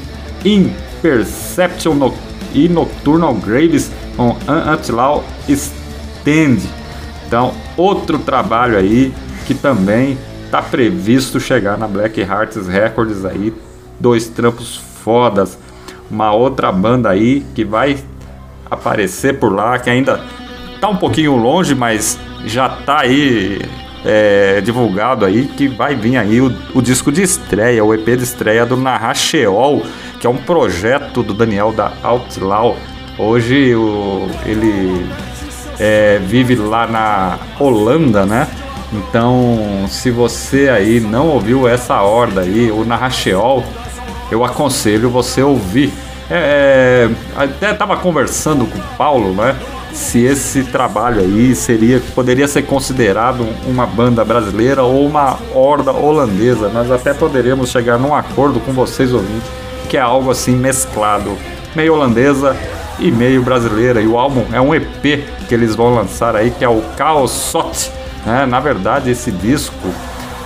Imperception 0.45 1.93
no, 1.95 2.13
e 2.55 2.69
Nocturnal 2.69 3.33
Graves 3.35 3.91
com 4.15 4.35
Antlaw 4.47 5.23
Stand. 5.47 6.57
Então, 7.27 7.53
outro 7.75 8.17
trabalho 8.17 8.77
aí 8.77 9.13
que 9.45 9.53
também 9.53 10.17
tá 10.49 10.61
previsto 10.61 11.39
chegar 11.39 11.77
na 11.77 11.87
Black 11.87 12.19
Hearts 12.21 12.67
Records 12.67 13.25
aí. 13.25 13.53
Dois 13.99 14.27
trampos 14.27 14.77
fodas. 15.03 15.57
Uma 16.09 16.31
outra 16.33 16.71
banda 16.71 17.09
aí 17.09 17.45
que 17.53 17.65
vai 17.65 17.97
aparecer 18.69 19.37
por 19.37 19.53
lá, 19.53 19.77
que 19.77 19.89
ainda 19.89 20.23
tá 20.79 20.87
um 20.87 20.97
pouquinho 20.97 21.35
longe, 21.35 21.75
mas 21.75 22.17
já 22.45 22.69
tá 22.69 23.01
aí 23.01 23.59
é, 24.05 24.61
divulgado 24.61 25.25
aí 25.25 25.47
que 25.47 25.67
vai 25.67 25.95
vir 25.95 26.15
aí 26.15 26.39
o, 26.39 26.53
o, 26.75 26.81
disco 26.81 27.11
de 27.11 27.23
estreia, 27.23 27.83
o 27.83 27.93
EP 27.93 28.05
de 28.05 28.23
estreia 28.23 28.65
do 28.65 28.77
Narracheol, 28.77 29.83
que 30.19 30.27
é 30.27 30.29
um 30.29 30.37
projeto 30.37 31.23
do 31.23 31.33
Daniel 31.33 31.71
da 31.71 31.91
Outlaw. 32.03 32.75
Hoje 33.17 33.75
o, 33.75 34.27
ele 34.45 35.09
é, 35.79 36.19
vive 36.23 36.55
lá 36.55 36.87
na 36.87 37.39
Holanda, 37.59 38.25
né? 38.25 38.47
Então, 38.93 39.85
se 39.89 40.11
você 40.11 40.69
aí 40.69 40.99
não 40.99 41.27
ouviu 41.27 41.67
essa 41.67 42.01
horda 42.01 42.41
aí, 42.41 42.71
o 42.71 42.85
Narracheol, 42.85 43.63
eu 44.31 44.43
aconselho 44.43 45.09
você 45.09 45.41
ouvir. 45.41 45.91
É, 46.29 47.09
até 47.35 47.73
tava 47.73 47.97
conversando 47.97 48.65
com 48.65 48.77
o 48.77 48.97
Paulo, 48.97 49.33
né? 49.33 49.55
se 49.95 50.21
esse 50.25 50.61
trabalho 50.65 51.21
aí 51.21 51.55
seria 51.55 52.01
poderia 52.13 52.47
ser 52.49 52.63
considerado 52.63 53.47
uma 53.65 53.85
banda 53.85 54.25
brasileira 54.25 54.83
ou 54.83 55.07
uma 55.07 55.39
horda 55.53 55.91
holandesa. 55.93 56.67
Nós 56.67 56.91
até 56.91 57.13
poderíamos 57.13 57.69
chegar 57.69 57.97
num 57.97 58.13
acordo 58.13 58.59
com 58.59 58.73
vocês 58.73 59.13
ouvintes, 59.13 59.49
que 59.85 59.97
é 59.97 60.01
algo 60.01 60.31
assim 60.31 60.55
mesclado, 60.55 61.37
meio 61.75 61.93
holandesa 61.93 62.55
e 62.99 63.11
meio 63.11 63.41
brasileira. 63.41 64.01
E 64.01 64.07
o 64.07 64.17
álbum 64.17 64.45
é 64.51 64.59
um 64.59 64.73
EP 64.73 65.23
que 65.47 65.53
eles 65.53 65.75
vão 65.75 65.93
lançar 65.93 66.35
aí, 66.35 66.51
que 66.51 66.63
é 66.63 66.69
o 66.69 66.83
Chaos 66.97 67.31
Sot. 67.31 67.91
Né? 68.25 68.45
Na 68.45 68.59
verdade, 68.59 69.11
esse 69.11 69.31
disco 69.31 69.87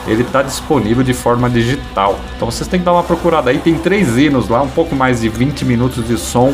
ele 0.08 0.24
está 0.24 0.42
disponível 0.42 1.04
de 1.04 1.14
forma 1.14 1.50
digital. 1.50 2.20
Então 2.36 2.50
vocês 2.50 2.68
têm 2.68 2.80
que 2.80 2.86
dar 2.86 2.94
uma 2.94 3.04
procurada 3.04 3.50
aí. 3.50 3.60
Tem 3.60 3.76
três 3.76 4.18
hinos 4.18 4.50
lá, 4.50 4.62
um 4.62 4.70
pouco 4.70 4.96
mais 4.96 5.22
de 5.22 5.30
20 5.30 5.66
minutos 5.66 6.08
de 6.08 6.18
som 6.18 6.54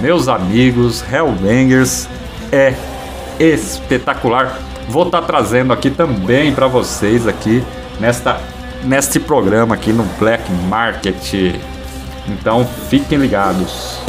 meus 0.00 0.28
amigos 0.28 1.02
Hellbangers, 1.10 2.08
é 2.52 2.74
espetacular. 3.38 4.58
Vou 4.88 5.04
estar 5.04 5.20
tá 5.20 5.26
trazendo 5.26 5.72
aqui 5.72 5.90
também 5.90 6.54
para 6.54 6.66
vocês 6.66 7.26
aqui 7.26 7.64
nesta 8.00 8.40
neste 8.84 9.18
programa 9.18 9.74
aqui 9.74 9.92
no 9.92 10.04
Black 10.18 10.50
Market. 10.68 11.56
Então 12.28 12.66
fiquem 12.88 13.18
ligados. 13.18 14.00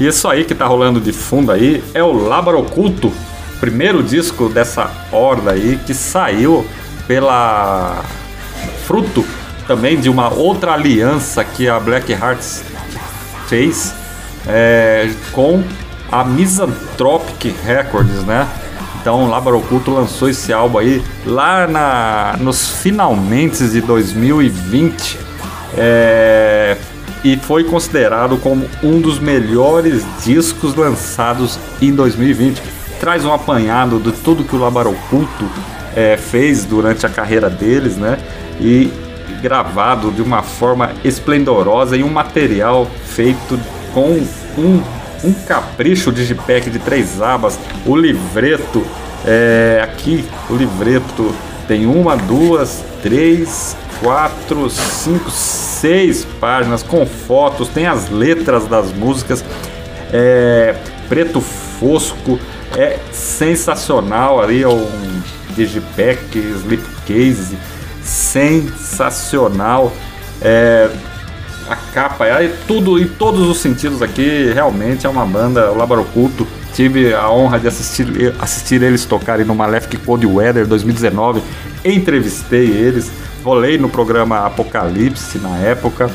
Isso 0.00 0.26
aí 0.26 0.44
que 0.44 0.54
tá 0.54 0.66
rolando 0.66 1.00
de 1.00 1.12
fundo 1.12 1.52
aí 1.52 1.82
é 1.94 2.02
o 2.02 2.12
Lábaro 2.12 2.58
Oculto, 2.58 3.12
primeiro 3.60 4.02
disco 4.02 4.48
dessa 4.48 4.90
horda 5.12 5.52
aí 5.52 5.78
que 5.86 5.94
saiu 5.94 6.66
pela 7.06 8.02
fruto 8.84 9.24
também 9.66 10.00
de 10.00 10.08
uma 10.08 10.28
outra 10.28 10.72
aliança 10.72 11.44
que 11.44 11.68
a 11.68 11.78
Black 11.78 12.10
Hearts 12.12 12.64
fez 13.46 14.01
é, 14.46 15.10
com 15.32 15.62
a 16.10 16.24
Misanthropic 16.24 17.54
Records, 17.64 18.24
né? 18.24 18.48
Então, 19.00 19.28
Lábaro 19.28 19.58
Oculto 19.58 19.90
lançou 19.90 20.28
esse 20.28 20.52
álbum 20.52 20.78
aí 20.78 21.02
lá 21.26 21.66
na, 21.66 22.36
nos 22.38 22.68
finalmente 22.68 23.66
de 23.66 23.80
2020 23.80 25.18
é, 25.76 26.76
e 27.24 27.36
foi 27.36 27.64
considerado 27.64 28.36
como 28.36 28.68
um 28.82 29.00
dos 29.00 29.18
melhores 29.18 30.04
discos 30.24 30.74
lançados 30.74 31.58
em 31.80 31.92
2020. 31.92 32.62
Traz 33.00 33.24
um 33.24 33.32
apanhado 33.32 33.98
de 33.98 34.12
tudo 34.12 34.44
que 34.44 34.54
o 34.54 34.58
Lábaro 34.58 34.90
Oculto 34.90 35.48
é, 35.96 36.16
fez 36.16 36.64
durante 36.64 37.04
a 37.04 37.08
carreira 37.08 37.50
deles, 37.50 37.96
né? 37.96 38.18
E 38.60 38.92
gravado 39.42 40.12
de 40.12 40.22
uma 40.22 40.42
forma 40.42 40.92
esplendorosa 41.02 41.96
e 41.96 42.04
um 42.04 42.10
material 42.10 42.86
feito 43.04 43.58
com 43.92 44.24
um 44.58 44.82
um 45.24 45.32
capricho 45.32 46.10
digipack 46.10 46.68
de 46.68 46.78
três 46.78 47.22
abas, 47.22 47.58
o 47.86 47.96
livreto, 47.96 48.84
é, 49.24 49.80
aqui 49.82 50.24
o 50.50 50.54
livreto 50.54 51.34
tem 51.68 51.86
uma, 51.86 52.16
duas, 52.16 52.84
três, 53.02 53.76
quatro, 54.00 54.68
cinco, 54.68 55.30
seis 55.30 56.26
páginas 56.40 56.82
com 56.82 57.06
fotos, 57.06 57.68
tem 57.68 57.86
as 57.86 58.10
letras 58.10 58.66
das 58.66 58.92
músicas, 58.92 59.44
é, 60.12 60.74
preto 61.08 61.40
fosco, 61.40 62.38
é 62.76 62.98
sensacional 63.12 64.40
ali, 64.40 64.62
é 64.62 64.68
um 64.68 65.22
digipack, 65.54 66.36
slipcase, 66.36 67.56
sensacional. 68.02 69.92
É, 70.40 70.90
capa, 71.92 72.26
é 72.26 72.48
tudo 72.66 72.98
em 72.98 73.06
todos 73.06 73.48
os 73.48 73.58
sentidos 73.58 74.00
aqui, 74.02 74.50
realmente 74.52 75.06
é 75.06 75.10
uma 75.10 75.26
banda, 75.26 75.70
o 75.70 75.76
Labor 75.76 76.00
Oculto. 76.00 76.46
Tive 76.74 77.12
a 77.12 77.30
honra 77.30 77.60
de 77.60 77.68
assistir, 77.68 78.34
assistir 78.40 78.82
eles 78.82 79.04
tocarem 79.04 79.44
no 79.44 79.54
Malefic 79.54 79.98
Cold 79.98 80.26
Weather 80.26 80.66
2019. 80.66 81.42
Entrevistei 81.84 82.66
eles, 82.66 83.12
rolei 83.44 83.76
no 83.76 83.90
programa 83.90 84.46
Apocalipse 84.46 85.38
na 85.38 85.58
época 85.58 86.10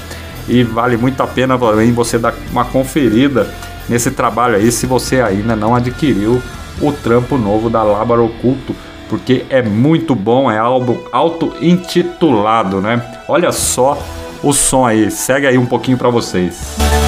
e 0.48 0.64
vale 0.64 0.98
muito 0.98 1.22
a 1.22 1.28
pena 1.28 1.60
também 1.60 1.92
você 1.92 2.18
dar 2.18 2.34
uma 2.52 2.66
conferida 2.66 3.48
nesse 3.88 4.10
trabalho 4.10 4.56
aí 4.56 4.72
se 4.72 4.88
você 4.88 5.22
ainda 5.22 5.56
não 5.56 5.76
adquiriu 5.76 6.42
o 6.82 6.92
trampo 6.92 7.38
novo 7.38 7.70
da 7.70 7.84
Labor 7.84 8.20
Oculto, 8.20 8.76
porque 9.10 9.46
é 9.50 9.62
muito 9.62 10.16
bom, 10.16 10.52
é 10.52 10.58
álbum 10.58 10.98
auto-intitulado, 11.12 12.82
né? 12.82 13.02
Olha 13.28 13.52
só 13.52 13.98
o 14.44 14.54
som 14.54 14.86
aí. 14.86 15.10
Segue 15.12 15.48
aí 15.48 15.58
um 15.58 15.66
pouquinho 15.66 15.98
para 15.98 16.10
vocês. 16.10 16.76
Então 16.76 17.07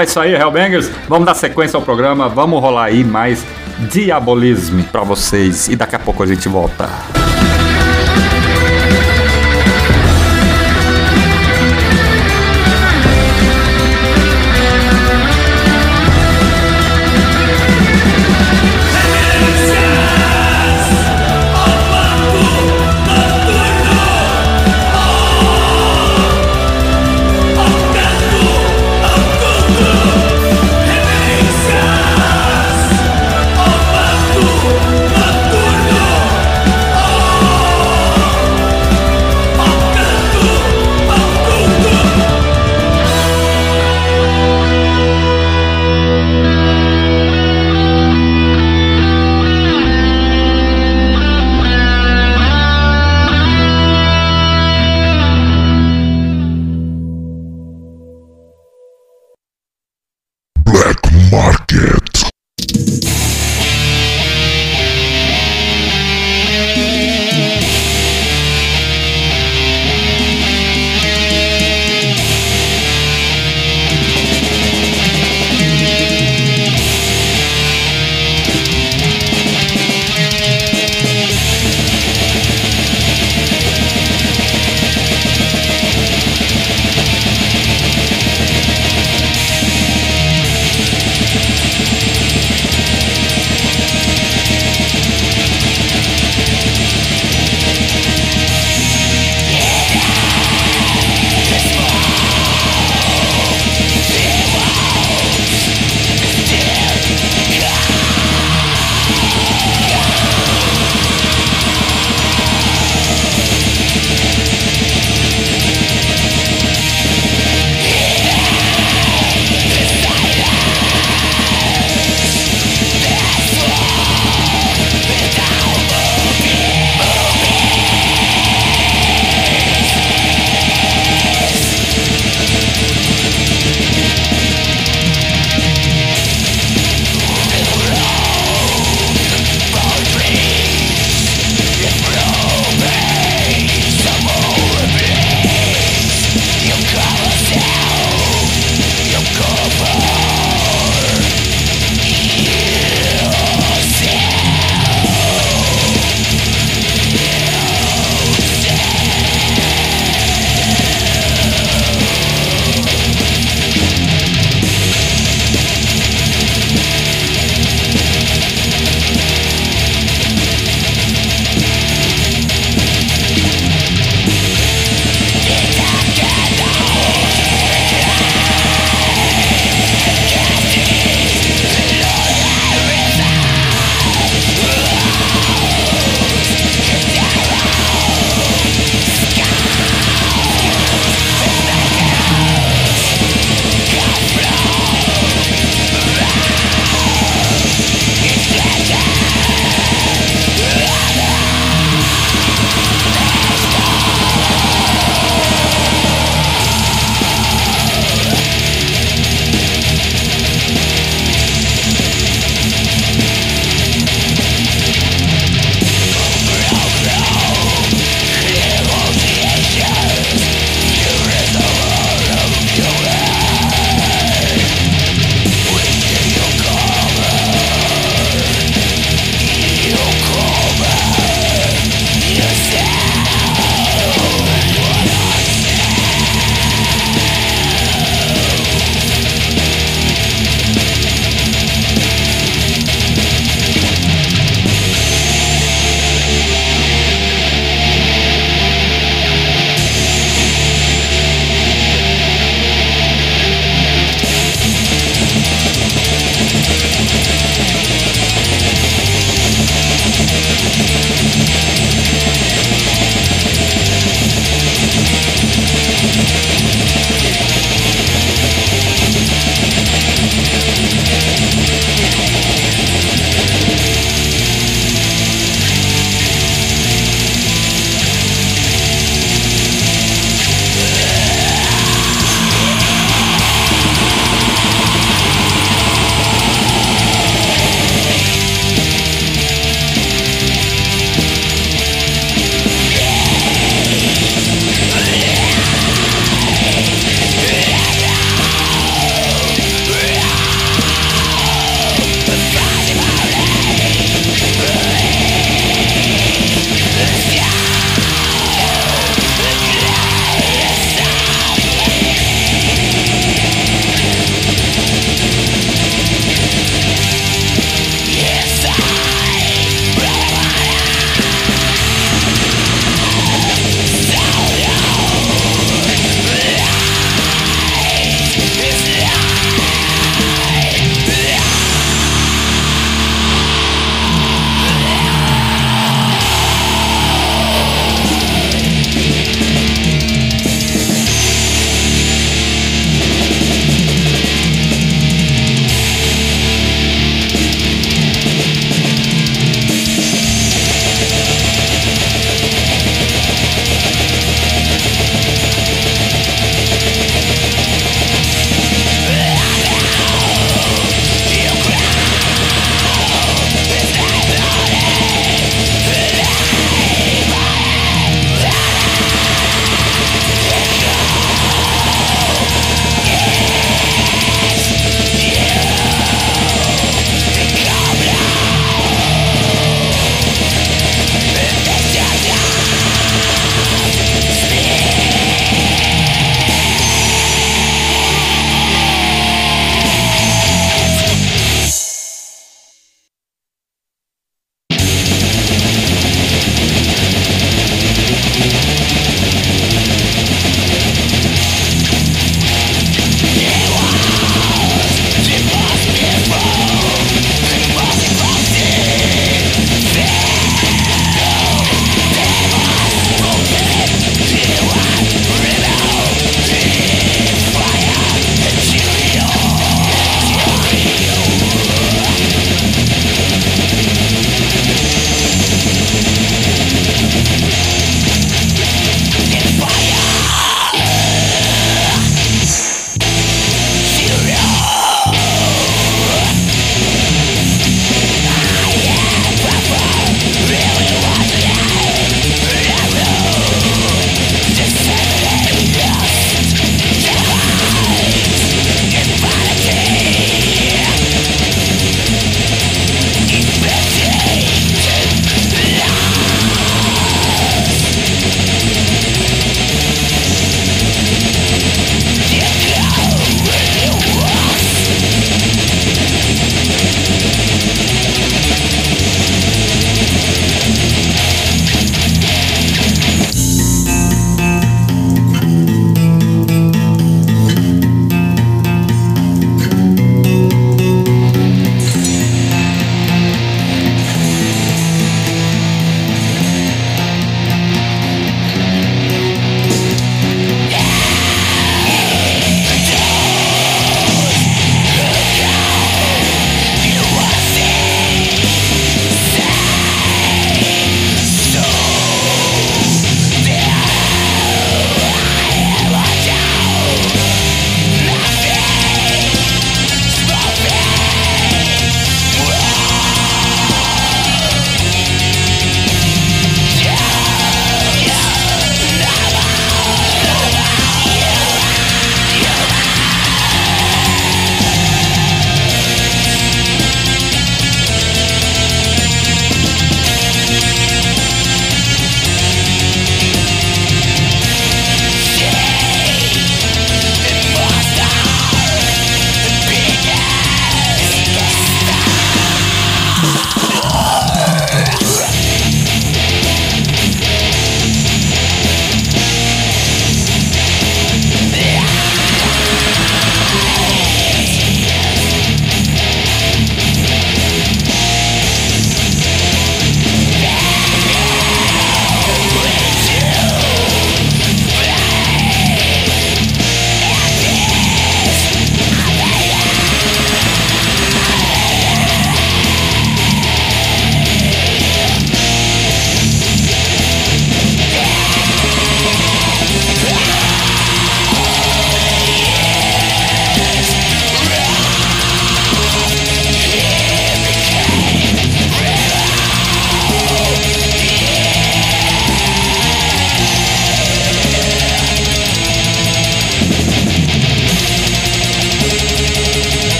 é 0.00 0.04
isso 0.04 0.20
aí, 0.20 0.34
Hellbangers. 0.34 0.90
Vamos 1.08 1.26
dar 1.26 1.34
sequência 1.34 1.76
ao 1.76 1.82
programa, 1.82 2.28
vamos 2.28 2.60
rolar 2.60 2.84
aí 2.84 3.04
mais 3.04 3.44
diabolismo 3.90 4.82
para 4.84 5.02
vocês 5.02 5.68
e 5.68 5.76
daqui 5.76 5.96
a 5.96 5.98
pouco 5.98 6.22
a 6.22 6.26
gente 6.26 6.48
volta. 6.48 7.17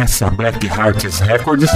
A 0.00 0.30
Black 0.30 0.66
Hearts 0.66 1.20
Records? 1.20 1.70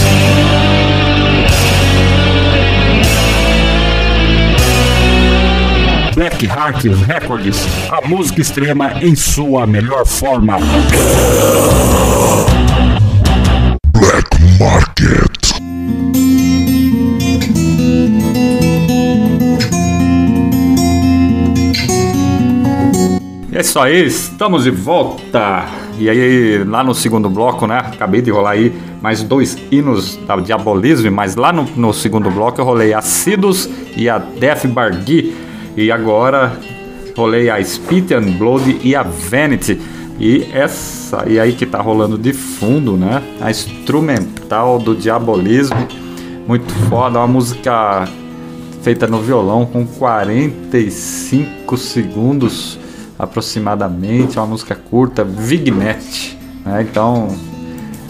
Black 6.15 6.47
Records, 6.47 7.67
a 7.91 8.07
música 8.09 8.41
extrema 8.41 8.95
em 9.01 9.15
sua 9.15 9.67
melhor 9.67 10.05
forma. 10.05 10.59
Black 13.93 14.29
Market. 14.59 15.38
É 23.59 23.61
isso 23.61 23.77
aí, 23.81 24.07
estamos 24.07 24.63
de 24.63 24.71
volta. 24.71 25.67
E 25.99 26.09
aí, 26.09 26.63
lá 26.63 26.85
no 26.85 26.95
segundo 26.95 27.29
bloco, 27.29 27.67
né? 27.67 27.79
Acabei 27.79 28.23
de 28.23 28.31
rolar 28.31 28.53
aí 28.53 28.73
mais 29.03 29.21
dois 29.25 29.59
hinos 29.69 30.17
da 30.29 30.37
Diabolismo, 30.37 31.11
mas 31.11 31.35
lá 31.35 31.53
no, 31.53 31.65
no 31.75 31.93
segundo 31.93 32.31
bloco 32.31 32.61
eu 32.61 32.65
rolei 32.65 32.95
a 32.95 33.03
Sidus 33.03 33.69
e 33.97 34.09
a 34.09 34.19
Death 34.19 34.65
Bargui. 34.69 35.35
E 35.77 35.91
agora 35.91 36.57
rolei 37.17 37.51
a 37.51 37.61
Spit 37.61 38.15
and 38.15 38.31
Blood 38.39 38.79
e 38.81 38.95
a 38.95 39.03
Vanity. 39.03 39.81
E 40.21 40.47
essa 40.53 41.29
e 41.29 41.41
aí 41.41 41.53
que 41.53 41.67
tá 41.67 41.81
rolando 41.81 42.17
de 42.17 42.33
fundo, 42.33 42.97
né? 42.97 43.21
A 43.41 43.51
instrumental 43.51 44.79
do 44.79 44.95
Diabolismo. 44.95 45.85
Muito 46.47 46.73
foda, 46.89 47.19
uma 47.19 47.27
música 47.27 48.09
feita 48.83 49.09
no 49.09 49.21
violão 49.21 49.67
com 49.67 49.85
45 49.85 51.77
segundos 51.77 52.79
aproximadamente, 53.19 54.39
é 54.39 54.41
uma 54.41 54.47
música 54.47 54.75
curta, 54.75 55.25
Vignette. 55.25 56.39
Né? 56.65 56.87
Então 56.89 57.29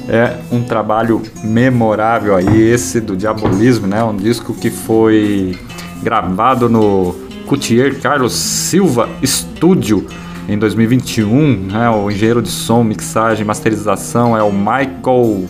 é 0.08 0.38
um 0.50 0.62
trabalho 0.62 1.22
memorável 1.42 2.36
aí, 2.36 2.60
esse 2.60 3.00
do 3.00 3.16
Diabolismo, 3.16 3.86
né? 3.86 4.02
um 4.02 4.16
disco 4.16 4.54
que 4.54 4.70
foi 4.70 5.56
gravado 6.02 6.68
no 6.68 7.14
Coutier 7.46 8.00
Carlos 8.00 8.32
Silva 8.34 9.08
Studio 9.24 10.06
em 10.48 10.58
2021. 10.58 11.66
Né? 11.66 11.90
O 11.90 12.10
engenheiro 12.10 12.42
de 12.42 12.50
som, 12.50 12.82
mixagem, 12.82 13.44
masterização 13.44 14.36
é 14.36 14.42
o 14.42 14.52
Michael 14.52 15.46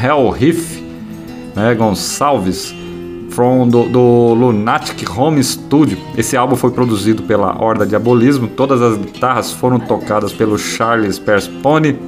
Hellriff 0.00 0.82
né? 1.54 1.74
Gonçalves 1.74 2.74
from 3.32 3.68
do, 3.68 3.88
do, 3.88 4.34
Lunatic 4.34 5.08
Home 5.16 5.42
Studio. 5.42 5.98
Esse 6.16 6.36
álbum 6.36 6.54
foi 6.54 6.70
produzido 6.70 7.22
pela 7.22 7.62
Horda 7.62 7.86
Diabolismo. 7.86 8.46
Todas 8.46 8.80
as 8.82 8.96
guitarras 8.96 9.52
foram 9.52 9.80
tocadas 9.80 10.32
pelo 10.32 10.58
Charles 10.58 11.18
Perspone. 11.18 11.98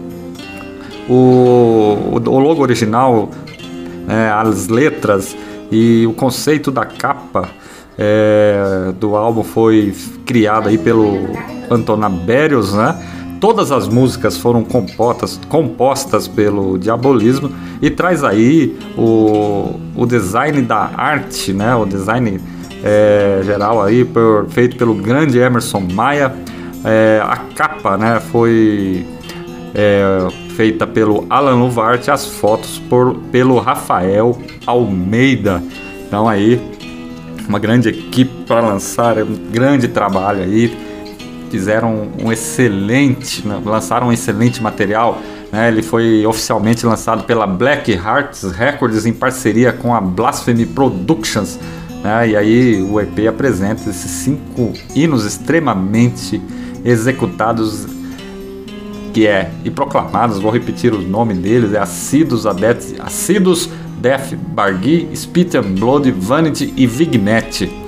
O, 1.08 1.96
o, 2.14 2.38
logo 2.38 2.62
original, 2.62 3.30
é, 4.08 4.28
as 4.30 4.68
letras 4.68 5.36
e 5.70 6.06
o 6.06 6.12
conceito 6.12 6.70
da 6.70 6.84
capa 6.84 7.48
é, 7.98 8.92
do 8.98 9.16
álbum 9.16 9.42
foi 9.42 9.94
criado 10.24 10.68
aí 10.68 10.78
pelo 10.78 11.28
Antonabérios, 11.70 12.74
né? 12.74 12.96
Todas 13.44 13.70
as 13.70 13.86
músicas 13.86 14.38
foram 14.38 14.64
compostas, 14.64 15.38
compostas 15.50 16.26
pelo 16.26 16.78
Diabolismo 16.78 17.52
e 17.82 17.90
traz 17.90 18.24
aí 18.24 18.74
o, 18.96 19.78
o 19.94 20.06
design 20.06 20.62
da 20.62 20.90
arte, 20.96 21.52
né? 21.52 21.74
O 21.76 21.84
design 21.84 22.40
é, 22.82 23.42
geral 23.44 23.82
aí 23.82 24.02
por, 24.02 24.46
feito 24.48 24.78
pelo 24.78 24.94
grande 24.94 25.38
Emerson 25.38 25.80
Maia. 25.80 26.34
É, 26.82 27.20
a 27.22 27.36
capa, 27.54 27.98
né? 27.98 28.18
Foi 28.18 29.04
é, 29.74 30.26
feita 30.56 30.86
pelo 30.86 31.26
Alan 31.28 31.56
Luvarte, 31.56 32.10
as 32.10 32.24
fotos 32.24 32.78
por, 32.88 33.14
pelo 33.30 33.58
Rafael 33.58 34.38
Almeida. 34.64 35.62
Então 36.06 36.26
aí 36.26 36.58
uma 37.46 37.58
grande 37.58 37.90
equipe 37.90 38.32
para 38.46 38.62
lançar, 38.62 39.18
um 39.18 39.36
grande 39.52 39.86
trabalho 39.86 40.42
aí 40.42 40.93
fizeram 41.50 42.08
um 42.22 42.32
excelente, 42.32 43.46
né, 43.46 43.60
lançaram 43.64 44.08
um 44.08 44.12
excelente 44.12 44.62
material. 44.62 45.20
Né, 45.52 45.68
ele 45.68 45.82
foi 45.82 46.26
oficialmente 46.26 46.84
lançado 46.84 47.24
pela 47.24 47.46
Black 47.46 47.92
Hearts 47.92 48.42
Records 48.52 49.06
em 49.06 49.12
parceria 49.12 49.72
com 49.72 49.94
a 49.94 50.00
Blasphemy 50.00 50.66
Productions. 50.66 51.58
Né, 52.02 52.30
e 52.30 52.36
aí 52.36 52.82
o 52.82 53.00
EP 53.00 53.28
apresenta 53.28 53.88
esses 53.88 54.10
cinco 54.10 54.72
hinos 54.94 55.24
extremamente 55.24 56.40
executados 56.84 57.86
que 59.14 59.28
é 59.28 59.48
e 59.64 59.70
proclamados, 59.70 60.40
vou 60.40 60.50
repetir 60.50 60.92
os 60.92 61.06
nomes 61.06 61.38
deles, 61.38 61.72
é 61.72 61.78
Acidus, 61.78 62.46
Adet, 62.46 62.96
Acidus, 62.98 63.70
Death, 64.00 64.34
Bargui, 64.48 65.08
Spit 65.14 65.56
and 65.56 65.76
Blood, 65.78 66.10
Vanity 66.10 66.74
e 66.76 66.84
Vignette. 66.84 67.83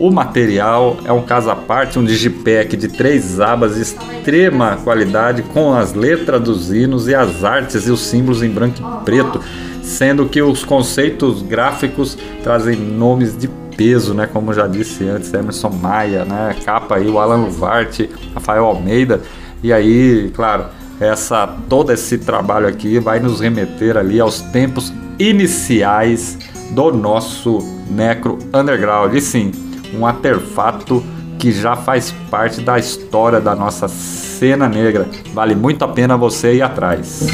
O 0.00 0.10
material 0.10 0.96
é 1.04 1.12
um 1.12 1.20
caso 1.20 1.50
à 1.50 1.54
parte, 1.54 1.98
um 1.98 2.04
digipack 2.06 2.74
de 2.74 2.88
três 2.88 3.38
abas 3.38 3.74
de 3.74 3.82
extrema 3.82 4.78
qualidade 4.82 5.42
com 5.42 5.74
as 5.74 5.92
letras 5.92 6.40
dos 6.40 6.72
hinos 6.72 7.06
e 7.06 7.14
as 7.14 7.44
artes 7.44 7.86
e 7.86 7.90
os 7.90 8.00
símbolos 8.00 8.42
em 8.42 8.48
branco 8.48 8.78
e 8.80 9.04
preto, 9.04 9.42
sendo 9.82 10.26
que 10.26 10.40
os 10.40 10.64
conceitos 10.64 11.42
gráficos 11.42 12.16
trazem 12.42 12.76
nomes 12.76 13.36
de 13.36 13.46
peso, 13.76 14.14
né? 14.14 14.26
Como 14.26 14.54
já 14.54 14.66
disse 14.66 15.06
antes, 15.06 15.34
Emerson 15.34 15.68
Maia, 15.68 16.24
né? 16.24 16.56
Capa 16.64 16.96
aí, 16.96 17.06
o 17.06 17.18
Alan 17.18 17.44
Luvarte, 17.44 18.08
Rafael 18.34 18.64
Almeida. 18.64 19.20
E 19.62 19.70
aí, 19.70 20.30
claro, 20.34 20.64
essa 20.98 21.46
todo 21.68 21.92
esse 21.92 22.16
trabalho 22.16 22.66
aqui 22.66 22.98
vai 22.98 23.20
nos 23.20 23.40
remeter 23.40 23.98
ali 23.98 24.18
aos 24.18 24.40
tempos 24.40 24.90
iniciais 25.18 26.38
do 26.70 26.90
nosso 26.90 27.58
Necro 27.90 28.38
Underground. 28.54 29.14
E 29.14 29.20
sim, 29.20 29.52
um 29.94 30.06
artefato 30.06 31.04
que 31.38 31.50
já 31.52 31.74
faz 31.74 32.14
parte 32.30 32.60
da 32.60 32.78
história 32.78 33.40
da 33.40 33.54
nossa 33.54 33.88
cena 33.88 34.68
negra. 34.68 35.08
Vale 35.32 35.54
muito 35.54 35.82
a 35.84 35.88
pena 35.88 36.16
você 36.16 36.54
ir 36.54 36.62
atrás. 36.62 37.26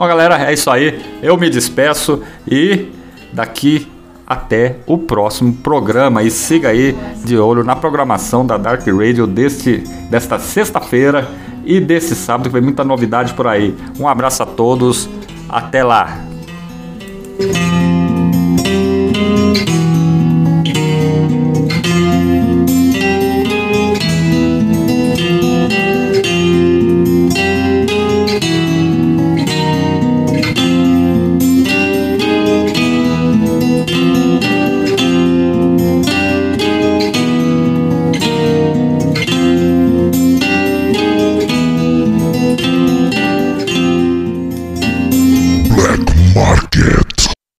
Bom, 0.00 0.08
galera, 0.08 0.50
é 0.50 0.54
isso 0.54 0.70
aí. 0.70 0.98
Eu 1.22 1.36
me 1.36 1.50
despeço 1.50 2.22
e 2.50 2.90
daqui 3.34 3.86
até 4.26 4.76
o 4.86 4.96
próximo 4.96 5.52
programa. 5.52 6.22
E 6.22 6.30
siga 6.30 6.70
aí 6.70 6.96
de 7.22 7.36
olho 7.36 7.62
na 7.62 7.76
programação 7.76 8.46
da 8.46 8.56
Dark 8.56 8.80
Radio 8.86 9.26
deste, 9.26 9.84
desta 10.08 10.38
sexta-feira, 10.38 11.28
e 11.66 11.78
desse 11.78 12.16
sábado, 12.16 12.48
que 12.48 12.54
vem 12.54 12.62
muita 12.62 12.82
novidade 12.82 13.34
por 13.34 13.46
aí. 13.46 13.76
Um 13.98 14.08
abraço 14.08 14.42
a 14.42 14.46
todos, 14.46 15.06
até 15.50 15.84
lá! 15.84 16.16